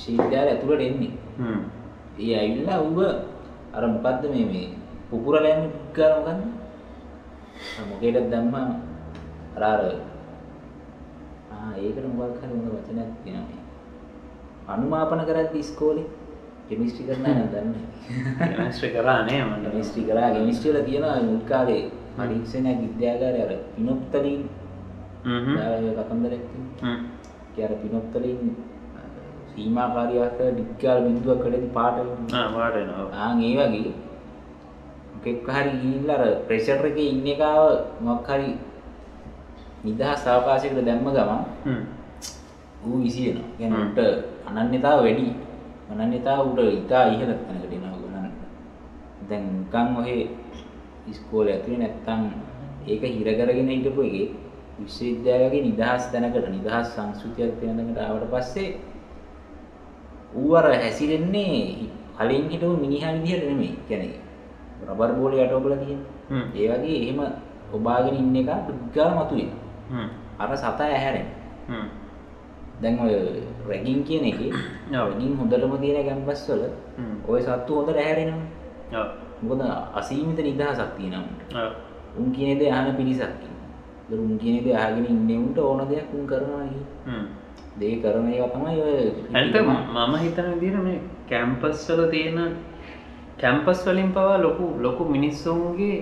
ශීද්‍යාල 0.00 0.48
ඇතුළට 0.52 0.82
එන්නේ. 0.88 1.12
ඒ 2.22 2.34
ඇවිල්ලා 2.40 2.78
උඹ 2.86 2.98
අර 3.76 3.84
මොකක්ද 3.94 4.22
මේ 4.32 4.46
මේ 4.52 4.68
පුපුරලෑම 5.10 5.62
ගරමගන්න 5.96 6.40
මොකේටත් 7.90 8.30
දැම්ම? 8.32 8.54
අරාර 9.56 9.80
ඒකට 11.82 12.06
මොකක් 12.18 12.36
හරි 12.42 12.52
හොඳ 12.54 12.68
වචනයක් 12.74 13.10
තියෙනවා 13.24 13.60
අනුමාපන 14.74 15.20
කරද්දි 15.28 15.58
ඉස්කෝලේ 15.64 16.08
කෙමිස්ට්‍රි 16.68 17.04
කරන 17.08 17.24
දන්න 17.52 17.74
කෙමිස්ට්‍රි 18.50 18.88
කරානේ 18.96 19.40
මට. 19.44 19.74
මිස්ට්‍රි 19.76 20.02
කරා. 20.08 20.28
ගෙමිස්ට්‍රියල 20.36 20.78
තියෙනවා 20.88 21.22
මුල් 21.28 21.42
කාලේ 21.50 21.82
පරීක්ෂණයක් 22.16 22.78
විද්‍යාගාරය 22.84 23.40
අර 23.44 23.52
පිනොප්තලින් 23.74 24.42
කතන්දරක් 25.98 26.44
කියර 27.54 27.72
පිනොප්තලින් 27.82 28.40
සීමාකාරයාක 29.52 30.38
ඩික්කාල 30.38 30.98
බින්දුවක් 31.04 31.40
කළදි 31.42 31.68
පාට 31.76 31.96
ආ 33.16 33.30
ඒ 33.40 33.54
වගේ 33.60 33.92
මොකෙක් 35.14 35.48
හරි 35.48 35.72
ගිහිල්ලා 35.72 36.18
අර 36.18 36.30
ප්‍රෙෂර් 36.46 36.84
එකේ 36.84 37.08
ඉන්න 37.12 37.26
එකාව 37.26 37.64
මොකක් 38.00 38.28
හරි 38.28 38.50
නිදහස් 39.84 40.22
අවකාශයකට 40.26 40.84
දැම්ම 40.84 41.06
ගමන් 41.08 41.40
ඌ 42.82 42.98
විසියනවා. 42.98 43.48
කියන්නේ 43.58 43.84
උට 43.84 43.98
අනන්‍යතාව 44.50 44.98
වැඩි. 45.04 45.26
අනන්‍යතාව 45.92 46.40
උට 46.48 46.60
ඉතා 46.78 47.04
ඉහළ 47.08 47.32
තැනකට 47.38 47.72
එනවා 47.72 47.98
ගණන්. 48.02 48.32
දැන් 49.28 49.44
නිකන් 49.50 49.88
ඔහේ 49.98 50.22
ඉස්කෝලේ 51.06 51.54
ඇතුලේ 51.54 51.78
නැත්තම් 51.78 52.22
ඒක 52.86 53.02
හිර 53.08 53.28
කරගෙන 53.38 53.68
හිටපු 53.68 54.02
එකේ 54.02 54.26
විශ්වවිද්‍යාලයේ 54.78 55.62
නිදහස් 55.62 56.02
තැනකට 56.12 56.48
නිදහස් 56.48 56.86
සංස්කෘතියක් 56.94 57.52
තියෙන 57.60 57.76
තැනකට 57.78 58.00
ආවට 58.00 58.26
පස්සේ 58.32 58.70
ඌ 60.34 60.56
අර 60.56 60.66
හැසිරෙන්නේ 60.74 61.88
කලින් 62.18 62.44
හිටපු 62.50 62.76
මිනිහා 62.76 63.12
විදිහට 63.14 63.48
නෙමෙයි. 63.48 63.78
කියන්නේ 63.88 64.20
රබර් 64.88 65.10
බෝල 65.12 65.32
යට 65.34 65.52
ඔබල 65.52 65.74
තියෙන 65.76 66.00
ඒ 66.54 66.68
වගේ 66.70 66.98
එහෙම 67.02 67.20
ඔබාගෙන 67.72 68.14
ඉන්න 68.14 68.36
එක 68.36 68.48
පුද්ගල 68.66 69.10
මතුවෙන 69.16 69.50
අර 70.38 70.50
සතා 70.56 70.86
ඇහැරෙන. 70.86 71.26
දැන් 72.82 72.98
ඔය 72.98 73.14
රැගින් 73.68 74.00
කියන 74.04 74.24
එක 74.24 74.40
රැගින් 74.92 75.36
හොඳටම 75.38 75.74
තියෙන 75.80 76.06
කැම්පස් 76.06 76.42
වල 76.48 76.62
ඔය 77.28 77.40
සත්තු 77.40 77.72
හොඳට 77.74 77.96
ඇහැරෙනවා. 77.96 78.46
මොකද 79.42 79.62
අසීමිත 79.94 80.38
නිදහසක් 80.40 80.90
තියෙනවා 80.96 81.68
උන් 82.18 82.32
කියන 82.32 82.58
දේ 82.58 82.70
අහන 82.70 82.96
පිරිසක් 82.96 83.22
ඉන්නවා. 83.22 83.70
උන් 84.20 84.38
කියන 84.38 84.64
දේ 84.64 84.76
අහගෙන 84.76 85.06
ඉන්නේ 85.06 85.38
උන්ට 85.38 85.58
ඕන 85.58 85.80
දෙයක් 85.88 86.08
උන් 86.14 86.26
කරනවා 86.26 86.64
දේ 87.80 87.94
කරන 88.02 88.26
ඒවා 88.28 88.52
තමයි 88.54 88.80
ඔය 88.80 88.96
ඇත 89.34 89.54
මම 89.62 90.14
හිතන 90.24 90.48
විදිහට 90.54 90.84
මේ 90.84 90.98
කැම්පස් 91.30 91.86
වල 91.90 92.02
තියෙන 92.10 92.40
කැම්පස් 93.42 93.86
වලින් 93.86 94.10
පවා 94.12 94.42
ලොකු 94.46 94.66
ලොකු 94.80 95.04
මිනිස්සුන්ගේ 95.04 95.96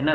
එන 0.00 0.10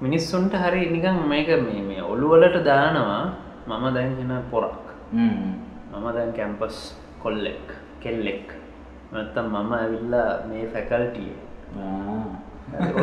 මිනිස්සුන්ට 0.00 0.54
හරි 0.54 0.90
නිකන් 0.90 1.18
මේක 1.28 1.48
මේ 1.66 1.82
මේ 1.82 2.02
ඔළුවලට 2.02 2.56
දානවා. 2.64 3.22
මම 3.66 3.84
දැන් 3.94 4.18
එෙන 4.18 4.42
පොරක්. 4.50 4.82
මම 5.12 6.06
දැන් 6.16 6.32
කැම්පස් 6.32 6.78
කොල්ලෙක් 7.22 7.66
කෙල්ලෙක්. 8.00 8.48
නැත්තම් 9.12 9.46
මම 9.46 9.72
ඇවිල්ලා 9.72 10.30
මේ 10.48 10.64
ෆැකල්ටිය 10.66 11.32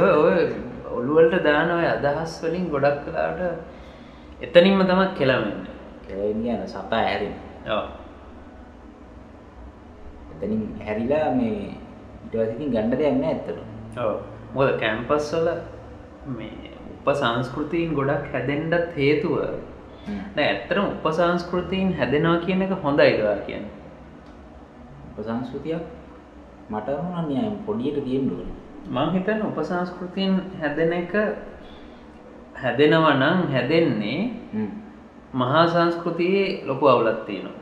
ඔය 0.02 0.12
ඔය 0.20 0.38
ඔළුවලට 0.92 1.44
දාන 1.44 1.72
ඔය 1.72 1.86
අදහස් 1.88 2.34
වලින් 2.44 2.66
ගොඩක් 2.70 3.06
කලාට 3.06 3.42
එතනින්ම 4.42 4.82
තමක් 4.82 5.12
කෙලවෙන්න. 5.18 5.66
යන 6.10 6.68
සතා 6.68 7.02
ඇරින් 7.02 7.36
එතනින් 10.34 10.62
හැරිලා 10.86 11.28
මේ 11.36 11.74
ඉටවසිතින් 12.26 12.72
ගණ්ඩ 12.72 13.00
දෙයන්න 13.00 13.24
ඇත්තට 13.24 13.58
මොද 14.56 14.70
කැම්පස් 14.80 15.34
වල 15.34 15.50
මේ 16.36 16.72
උප 16.94 17.08
සංස්කෘතිීන් 17.16 17.92
ගොඩක් 17.94 18.32
හැදෙන්ඩත් 18.34 18.96
හේතුව 18.96 19.36
ඇත්තරම 20.38 20.86
උප 20.88 21.06
සංස්කෘතිීන් 21.12 21.94
හැදෙනවා 22.00 22.40
කියන 22.46 22.62
එක 22.62 22.74
හොඳ 22.84 23.00
ඉදවා 23.02 23.38
කියන්න. 23.46 23.68
උපසංස්කෘතියක් 25.12 25.84
මට 26.70 26.90
අන්‍යයම් 27.14 27.56
පොඩියට 27.66 28.04
තියෙන්ඩුව 28.04 28.42
මං 28.90 29.10
හිතන්න 29.14 29.42
උපසංස්කෘතිීන් 29.44 30.36
හැදෙන 30.62 30.94
එක 30.94 31.14
හැදෙනව 32.64 33.06
නම් 33.14 33.40
හැදෙන්නේ 33.52 34.20
මහා 35.34 35.66
සංස්කෘතියේ 35.68 36.48
ලොකු 36.66 36.88
අවුලත් 36.88 37.26
තියෙනවා 37.26 37.59